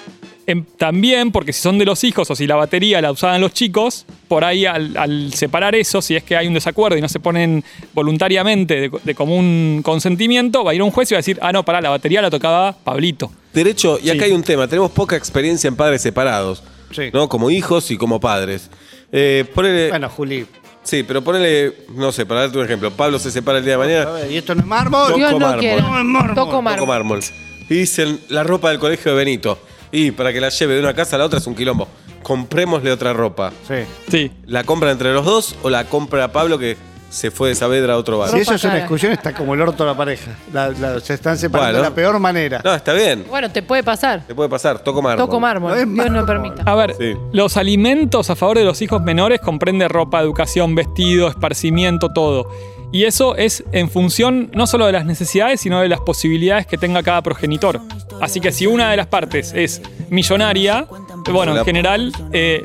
em, 0.48 0.64
también, 0.76 1.30
porque 1.30 1.52
si 1.52 1.60
son 1.62 1.78
de 1.78 1.84
los 1.84 2.02
hijos 2.02 2.28
o 2.30 2.34
si 2.34 2.46
la 2.46 2.56
batería 2.56 3.00
la 3.00 3.12
usaban 3.12 3.40
los 3.40 3.52
chicos, 3.52 4.04
por 4.26 4.44
ahí 4.44 4.66
al, 4.66 4.96
al 4.96 5.32
separar 5.34 5.74
eso, 5.76 6.02
si 6.02 6.16
es 6.16 6.24
que 6.24 6.36
hay 6.36 6.46
un 6.48 6.54
desacuerdo 6.54 6.96
y 6.98 7.00
no 7.00 7.08
se 7.08 7.20
ponen 7.20 7.62
voluntariamente 7.94 8.80
de, 8.80 8.90
de 9.04 9.14
común 9.14 9.82
consentimiento, 9.84 10.64
va 10.64 10.72
a 10.72 10.74
ir 10.74 10.82
un 10.82 10.90
juez 10.90 11.10
y 11.10 11.14
va 11.14 11.18
a 11.18 11.20
decir, 11.20 11.38
ah, 11.42 11.52
no, 11.52 11.64
pará, 11.64 11.80
la 11.80 11.90
batería 11.90 12.22
la 12.22 12.30
tocaba 12.30 12.72
Pablito. 12.72 13.30
Derecho, 13.52 13.98
y 14.02 14.10
acá 14.10 14.20
Sí. 14.20 14.24
hay 14.26 14.32
un 14.32 14.42
tema. 14.42 14.66
Tenemos 14.68 14.90
poca 14.92 15.16
experiencia 15.16 15.68
en 15.68 15.76
padres 15.76 16.02
separados. 16.02 16.62
Sí. 16.90 17.10
¿No? 17.12 17.28
Como 17.28 17.50
hijos 17.50 17.90
y 17.90 17.96
como 17.98 18.18
padres. 18.18 18.70
Eh, 19.12 19.44
ponele- 19.54 19.90
Bueno, 19.90 20.08
Juli. 20.08 20.46
Sí, 20.82 21.02
pero 21.02 21.22
ponele, 21.22 21.74
no 21.94 22.12
sé, 22.12 22.24
para 22.24 22.40
darte 22.40 22.56
un 22.56 22.64
ejemplo. 22.64 22.90
Pablo 22.90 23.18
se 23.18 23.30
separa 23.30 23.58
el 23.58 23.64
día 23.64 23.74
de 23.74 23.78
mañana. 23.78 24.10
ver, 24.12 24.30
¿y 24.32 24.36
esto 24.38 24.54
no 24.54 24.62
es 24.62 24.66
mármol? 24.66 25.06
Toco 25.08 25.18
Dios 25.18 25.32
no 25.32 25.38
mármol. 25.40 25.64
es 25.66 25.82
mármol. 25.82 26.28
Toco 26.34 26.62
Toco 26.62 26.86
mármol. 26.86 27.20
Y 27.68 27.74
dicen 27.74 28.20
la 28.30 28.42
ropa 28.42 28.70
del 28.70 28.78
colegio 28.78 29.10
de 29.12 29.18
Benito. 29.18 29.58
Y 29.92 30.10
para 30.10 30.32
que 30.32 30.40
la 30.40 30.48
lleve 30.50 30.74
de 30.74 30.80
una 30.80 30.94
casa 30.94 31.16
a 31.16 31.18
la 31.20 31.24
otra 31.26 31.38
es 31.38 31.46
un 31.46 31.54
quilombo. 31.54 31.88
Comprémosle 32.22 32.90
otra 32.92 33.12
ropa. 33.12 33.52
Sí. 33.66 33.74
Sí. 34.10 34.32
¿La 34.46 34.64
compra 34.64 34.90
entre 34.90 35.12
los 35.12 35.24
dos 35.24 35.56
o 35.62 35.70
la 35.70 35.84
compra 35.84 36.28
Pablo 36.32 36.58
que 36.58 36.76
se 37.10 37.30
fue 37.30 37.48
de 37.48 37.54
Saavedra 37.54 37.94
a 37.94 37.96
otro 37.96 38.18
bar? 38.18 38.28
Si 38.30 38.38
eso 38.40 38.54
es 38.54 38.62
una 38.64 38.72
cara. 38.74 38.82
discusión, 38.84 39.12
está 39.12 39.32
como 39.32 39.54
el 39.54 39.62
orto 39.62 39.84
de 39.84 39.90
la 39.90 39.96
pareja. 39.96 40.32
La- 40.52 40.68
la- 40.68 41.00
se 41.00 41.14
están 41.14 41.38
separando 41.38 41.78
Bueno. 41.78 41.84
de 41.84 41.88
la 41.90 41.94
peor 41.94 42.18
manera. 42.18 42.60
No, 42.62 42.74
está 42.74 42.92
bien. 42.92 43.24
Bueno, 43.30 43.50
te 43.50 43.62
puede 43.62 43.82
pasar. 43.82 44.24
Te 44.26 44.34
puede 44.34 44.50
pasar. 44.50 44.80
Toco 44.80 45.00
mármol. 45.00 45.24
Toco 45.26 45.40
mármol. 45.40 45.70
No 45.70 45.76
es 45.78 45.86
Dios 45.86 45.96
no 46.10 46.12
mármol. 46.22 46.26
permita. 46.26 46.62
A 46.70 46.74
ver, 46.74 46.94
Sí. 46.98 47.14
los 47.32 47.56
alimentos 47.56 48.28
a 48.28 48.36
favor 48.36 48.58
de 48.58 48.64
los 48.64 48.82
hijos 48.82 49.00
menores 49.00 49.40
comprende 49.40 49.88
ropa, 49.88 50.20
educación, 50.20 50.74
vestido, 50.74 51.28
esparcimiento, 51.28 52.10
todo. 52.12 52.50
Y 52.90 53.04
eso 53.04 53.36
es 53.36 53.64
en 53.72 53.90
función 53.90 54.50
no 54.54 54.66
solo 54.66 54.86
de 54.86 54.92
las 54.92 55.04
necesidades, 55.06 55.60
sino 55.60 55.80
de 55.80 55.88
las 55.88 56.00
posibilidades 56.00 56.66
que 56.66 56.78
tenga 56.78 57.02
cada 57.02 57.20
progenitor. 57.22 57.80
Así 58.20 58.40
que 58.40 58.52
si 58.52 58.66
una 58.66 58.90
de 58.90 58.96
las 58.96 59.06
partes 59.06 59.52
es 59.54 59.80
millonaria, 60.10 60.86
bueno, 61.30 61.56
en 61.56 61.64
general 61.64 62.12
eh, 62.32 62.64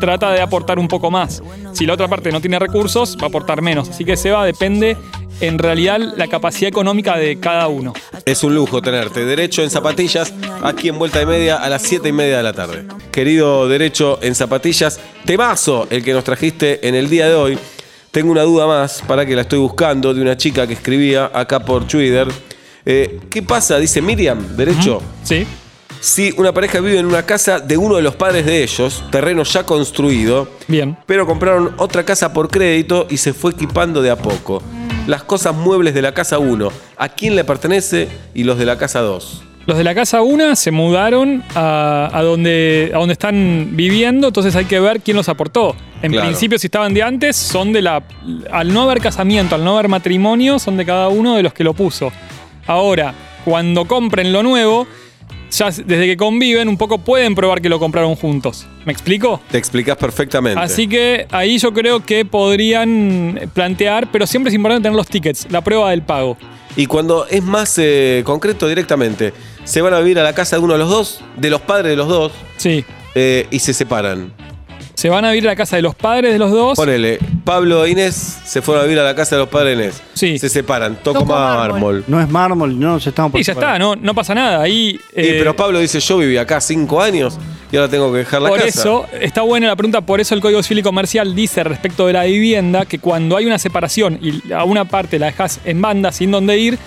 trata 0.00 0.30
de 0.32 0.40
aportar 0.40 0.78
un 0.78 0.88
poco 0.88 1.10
más. 1.10 1.42
Si 1.72 1.86
la 1.86 1.94
otra 1.94 2.08
parte 2.08 2.30
no 2.32 2.40
tiene 2.40 2.58
recursos, 2.58 3.16
va 3.20 3.24
a 3.24 3.28
aportar 3.28 3.62
menos. 3.62 3.88
Así 3.88 4.04
que 4.04 4.16
Seba 4.16 4.44
depende 4.44 4.96
en 5.40 5.58
realidad 5.58 5.98
la 6.16 6.28
capacidad 6.28 6.68
económica 6.68 7.16
de 7.16 7.40
cada 7.40 7.68
uno. 7.68 7.94
Es 8.24 8.44
un 8.44 8.54
lujo 8.54 8.82
tenerte. 8.82 9.24
Derecho 9.24 9.62
en 9.62 9.70
zapatillas, 9.70 10.34
aquí 10.62 10.88
en 10.88 10.98
Vuelta 10.98 11.22
y 11.22 11.26
Media 11.26 11.56
a 11.56 11.68
las 11.68 11.82
7 11.82 12.08
y 12.08 12.12
media 12.12 12.36
de 12.38 12.42
la 12.42 12.52
tarde. 12.52 12.84
Querido 13.10 13.68
Derecho 13.68 14.18
en 14.22 14.34
zapatillas, 14.34 15.00
temazo 15.24 15.86
el 15.90 16.04
que 16.04 16.12
nos 16.12 16.24
trajiste 16.24 16.86
en 16.86 16.94
el 16.94 17.08
día 17.08 17.28
de 17.28 17.34
hoy. 17.34 17.58
Tengo 18.10 18.32
una 18.32 18.42
duda 18.42 18.66
más, 18.66 19.02
para 19.06 19.24
que 19.24 19.36
la 19.36 19.42
estoy 19.42 19.60
buscando, 19.60 20.12
de 20.12 20.20
una 20.20 20.36
chica 20.36 20.66
que 20.66 20.72
escribía 20.72 21.30
acá 21.32 21.60
por 21.60 21.86
Twitter. 21.86 22.26
Eh, 22.86 23.20
¿Qué 23.30 23.42
pasa? 23.42 23.78
Dice 23.78 24.00
Miriam, 24.02 24.56
Derecho. 24.56 25.00
¿Sí? 25.22 25.46
Si 26.00 26.32
una 26.38 26.52
pareja 26.52 26.80
vive 26.80 26.98
en 26.98 27.04
una 27.06 27.24
casa 27.26 27.58
de 27.60 27.76
uno 27.76 27.96
de 27.96 28.02
los 28.02 28.14
padres 28.16 28.46
de 28.46 28.62
ellos, 28.62 29.04
terreno 29.10 29.42
ya 29.42 29.64
construido, 29.64 30.48
Bien. 30.66 30.96
pero 31.04 31.26
compraron 31.26 31.74
otra 31.76 32.04
casa 32.04 32.32
por 32.32 32.48
crédito 32.48 33.06
y 33.10 33.18
se 33.18 33.34
fue 33.34 33.50
equipando 33.52 34.00
de 34.00 34.10
a 34.10 34.16
poco. 34.16 34.62
Las 35.06 35.22
cosas 35.24 35.54
muebles 35.54 35.92
de 35.92 36.00
la 36.00 36.14
casa 36.14 36.38
1, 36.38 36.68
¿a 36.96 37.08
quién 37.10 37.36
le 37.36 37.44
pertenece? 37.44 38.08
Y 38.34 38.44
los 38.44 38.58
de 38.58 38.64
la 38.64 38.78
casa 38.78 39.00
2. 39.00 39.42
Los 39.66 39.76
de 39.76 39.84
la 39.84 39.94
casa 39.94 40.22
1 40.22 40.56
se 40.56 40.70
mudaron 40.70 41.44
a, 41.54 42.08
a 42.12 42.22
donde, 42.22 42.90
a 42.94 42.98
donde 42.98 43.12
están 43.12 43.68
viviendo, 43.72 44.28
entonces 44.28 44.56
hay 44.56 44.64
que 44.64 44.80
ver 44.80 45.02
quién 45.02 45.18
los 45.18 45.28
aportó. 45.28 45.76
En 46.00 46.12
Claro. 46.12 46.28
principio, 46.28 46.58
si 46.58 46.68
estaban 46.68 46.94
de 46.94 47.02
antes, 47.02 47.36
son 47.36 47.74
de 47.74 47.82
la. 47.82 48.02
Al 48.50 48.72
no 48.72 48.82
haber 48.84 49.00
casamiento, 49.00 49.54
al 49.54 49.62
no 49.64 49.74
haber 49.76 49.88
matrimonio, 49.88 50.58
son 50.58 50.78
de 50.78 50.86
cada 50.86 51.08
uno 51.08 51.36
de 51.36 51.42
los 51.42 51.52
que 51.52 51.62
lo 51.62 51.74
puso. 51.74 52.10
Ahora, 52.66 53.14
cuando 53.44 53.84
compren 53.86 54.32
lo 54.32 54.42
nuevo, 54.42 54.86
ya 55.50 55.66
desde 55.70 56.06
que 56.06 56.16
conviven, 56.16 56.68
un 56.68 56.76
poco 56.76 56.98
pueden 56.98 57.34
probar 57.34 57.60
que 57.60 57.68
lo 57.68 57.78
compraron 57.78 58.14
juntos. 58.14 58.66
¿Me 58.84 58.92
explico? 58.92 59.40
Te 59.50 59.58
explicas 59.58 59.96
perfectamente. 59.96 60.60
Así 60.60 60.86
que 60.86 61.26
ahí 61.30 61.58
yo 61.58 61.72
creo 61.72 62.04
que 62.04 62.24
podrían 62.24 63.50
plantear, 63.52 64.10
pero 64.10 64.26
siempre 64.26 64.48
es 64.50 64.54
importante 64.54 64.84
tener 64.84 64.96
los 64.96 65.08
tickets, 65.08 65.46
la 65.50 65.60
prueba 65.62 65.90
del 65.90 66.02
pago. 66.02 66.36
Y 66.76 66.86
cuando 66.86 67.26
es 67.26 67.42
más 67.42 67.76
eh, 67.78 68.22
concreto 68.24 68.68
directamente, 68.68 69.32
se 69.64 69.80
van 69.82 69.92
a 69.92 69.98
vivir 69.98 70.18
a 70.20 70.22
la 70.22 70.32
casa 70.34 70.56
de 70.56 70.62
uno 70.62 70.74
de 70.74 70.78
los 70.78 70.88
dos, 70.88 71.20
de 71.36 71.50
los 71.50 71.60
padres 71.62 71.90
de 71.90 71.96
los 71.96 72.06
dos, 72.08 72.32
Sí. 72.58 72.84
eh, 73.16 73.46
y 73.50 73.58
se 73.58 73.74
separan. 73.74 74.32
Se 75.00 75.08
van 75.08 75.24
a 75.24 75.30
vivir 75.30 75.48
a 75.48 75.52
la 75.52 75.56
casa 75.56 75.76
de 75.76 75.82
los 75.82 75.94
padres 75.94 76.30
de 76.30 76.38
los 76.38 76.50
dos. 76.50 76.76
Ponele, 76.76 77.18
Pablo 77.42 77.86
e 77.86 77.90
Inés 77.92 78.38
se 78.44 78.60
fueron 78.60 78.84
a 78.84 78.86
vivir 78.86 79.00
a 79.00 79.02
la 79.02 79.14
casa 79.14 79.34
de 79.34 79.40
los 79.40 79.48
padres 79.48 79.78
de 79.78 79.84
Inés. 79.84 80.02
Sí. 80.12 80.38
Se 80.38 80.50
separan, 80.50 80.96
toco, 80.96 81.20
Toco 81.20 81.32
mármol. 81.32 81.70
mármol. 81.70 82.04
No 82.06 82.20
es 82.20 82.28
mármol, 82.28 82.78
no 82.78 82.92
nos 82.92 83.06
estamos 83.06 83.32
por 83.32 83.40
Y 83.40 83.42
ya 83.44 83.54
separar. 83.54 83.76
está, 83.76 83.78
no, 83.78 83.96
no 83.96 84.14
pasa 84.14 84.34
nada. 84.34 84.60
Ahí. 84.60 85.00
Y, 85.16 85.20
eh, 85.20 85.36
pero 85.38 85.56
Pablo 85.56 85.78
dice, 85.78 86.00
yo 86.00 86.18
viví 86.18 86.36
acá 86.36 86.60
cinco 86.60 87.00
años 87.00 87.38
y 87.72 87.76
ahora 87.76 87.88
tengo 87.88 88.12
que 88.12 88.18
dejar 88.18 88.42
la 88.42 88.50
por 88.50 88.58
casa. 88.58 88.68
eso, 88.78 89.06
está 89.18 89.40
buena 89.40 89.68
la 89.68 89.76
pregunta, 89.76 90.02
por 90.02 90.20
eso 90.20 90.34
el 90.34 90.42
Código 90.42 90.62
Civil 90.62 90.80
y 90.80 90.82
Comercial 90.82 91.34
dice 91.34 91.64
respecto 91.64 92.06
de 92.06 92.12
la 92.12 92.24
vivienda 92.24 92.84
que 92.84 92.98
cuando 92.98 93.38
hay 93.38 93.46
una 93.46 93.58
separación 93.58 94.18
y 94.20 94.52
a 94.52 94.64
una 94.64 94.84
parte 94.84 95.18
la 95.18 95.28
dejas 95.28 95.60
en 95.64 95.80
banda 95.80 96.12
sin 96.12 96.30
dónde 96.30 96.58
ir, 96.58 96.78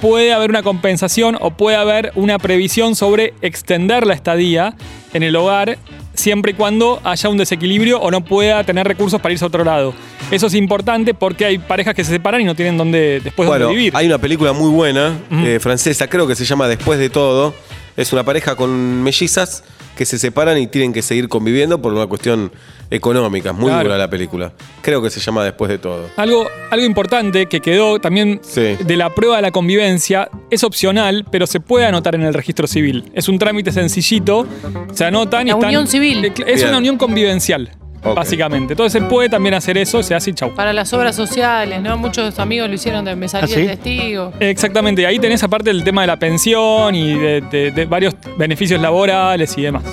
puede 0.00 0.32
haber 0.32 0.50
una 0.50 0.62
compensación 0.62 1.36
o 1.40 1.50
puede 1.50 1.76
haber 1.76 2.12
una 2.14 2.38
previsión 2.38 2.96
sobre 2.96 3.34
extender 3.42 4.06
la 4.06 4.14
estadía 4.14 4.74
en 5.12 5.22
el 5.22 5.36
hogar 5.36 5.78
siempre 6.14 6.52
y 6.52 6.54
cuando 6.54 7.00
haya 7.04 7.28
un 7.28 7.36
desequilibrio 7.36 8.00
o 8.00 8.10
no 8.10 8.22
pueda 8.22 8.62
tener 8.64 8.86
recursos 8.86 9.20
para 9.20 9.32
irse 9.32 9.44
a 9.44 9.48
otro 9.48 9.64
lado. 9.64 9.94
Eso 10.30 10.46
es 10.46 10.54
importante 10.54 11.14
porque 11.14 11.44
hay 11.44 11.58
parejas 11.58 11.94
que 11.94 12.04
se 12.04 12.12
separan 12.12 12.40
y 12.40 12.44
no 12.44 12.54
tienen 12.54 12.76
dónde, 12.76 13.20
después 13.22 13.48
Bueno, 13.48 13.66
dónde 13.66 13.78
vivir. 13.78 13.92
hay 13.96 14.06
una 14.06 14.18
película 14.18 14.52
muy 14.52 14.70
buena, 14.70 15.18
eh, 15.44 15.58
francesa, 15.60 16.08
creo 16.08 16.26
que 16.26 16.34
se 16.34 16.44
llama 16.44 16.68
Después 16.68 16.98
de 16.98 17.10
todo. 17.10 17.54
Es 17.96 18.12
una 18.12 18.22
pareja 18.24 18.54
con 18.54 19.02
mellizas 19.02 19.64
que 19.96 20.06
se 20.06 20.18
separan 20.18 20.56
y 20.58 20.66
tienen 20.66 20.92
que 20.92 21.02
seguir 21.02 21.28
conviviendo 21.28 21.82
por 21.82 21.92
una 21.92 22.06
cuestión 22.06 22.52
económica. 22.90 23.52
Muy 23.52 23.66
Claro. 23.70 23.84
dura 23.84 23.98
la 23.98 24.10
película. 24.10 24.52
Creo 24.82 25.00
que 25.02 25.10
se 25.10 25.20
llama 25.20 25.44
Después 25.44 25.68
de 25.70 25.78
todo. 25.78 26.08
Algo, 26.16 26.48
algo 26.70 26.84
importante 26.84 27.46
que 27.46 27.60
quedó 27.60 28.00
también 28.00 28.40
Sí. 28.42 28.76
de 28.84 28.96
la 28.96 29.10
prueba 29.10 29.36
de 29.36 29.42
la 29.42 29.50
convivencia 29.52 30.28
es 30.50 30.64
opcional, 30.64 31.24
pero 31.30 31.46
se 31.46 31.60
puede 31.60 31.86
anotar 31.86 32.14
en 32.14 32.22
el 32.22 32.34
registro 32.34 32.66
civil. 32.66 33.10
Es 33.14 33.28
un 33.28 33.38
trámite 33.38 33.72
sencillito, 33.72 34.46
se 34.92 35.04
anotan 35.04 35.46
y 35.46 35.50
La 35.50 35.56
están- 35.56 35.68
unión 35.68 35.86
civil. 35.86 36.24
Es 36.46 36.56
Bien. 36.56 36.68
una 36.68 36.78
unión 36.78 36.96
convivencial, 36.98 37.70
básicamente. 38.02 38.72
Entonces 38.72 39.00
se 39.02 39.08
puede 39.08 39.28
también 39.28 39.54
hacer 39.54 39.76
eso, 39.78 40.02
se 40.02 40.14
hace 40.14 40.30
y 40.30 40.34
chau. 40.34 40.54
Para 40.54 40.72
las 40.72 40.92
obras 40.92 41.14
sociales, 41.14 41.80
¿no? 41.82 41.96
Muchos 41.96 42.38
amigos 42.38 42.68
lo 42.68 42.74
hicieron 42.74 43.04
de 43.04 43.14
me 43.16 43.28
salí 43.28 43.44
¿Ah, 43.44 43.54
sí? 43.54 43.60
el 43.60 43.66
testigo. 43.68 44.32
Exactamente, 44.40 45.06
ahí 45.06 45.18
tenés 45.18 45.42
aparte 45.42 45.70
el 45.70 45.84
tema 45.84 46.00
de 46.00 46.06
la 46.08 46.18
pensión 46.18 46.94
y 46.94 47.14
de, 47.18 47.40
de- 47.42 47.70
de 47.70 47.84
varios 47.86 48.14
beneficios 48.36 48.80
laborales 48.80 49.56
y 49.58 49.62
demás. 49.62 49.84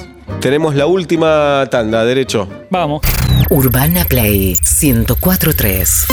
Tenemos 0.42 0.76
la 0.76 0.86
última 0.86 1.68
tanda, 1.72 2.06
derecho. 2.06 2.48
Vamos. 2.70 3.02
Urbana 3.50 4.06
Play 4.06 4.56
1043. 4.82 6.08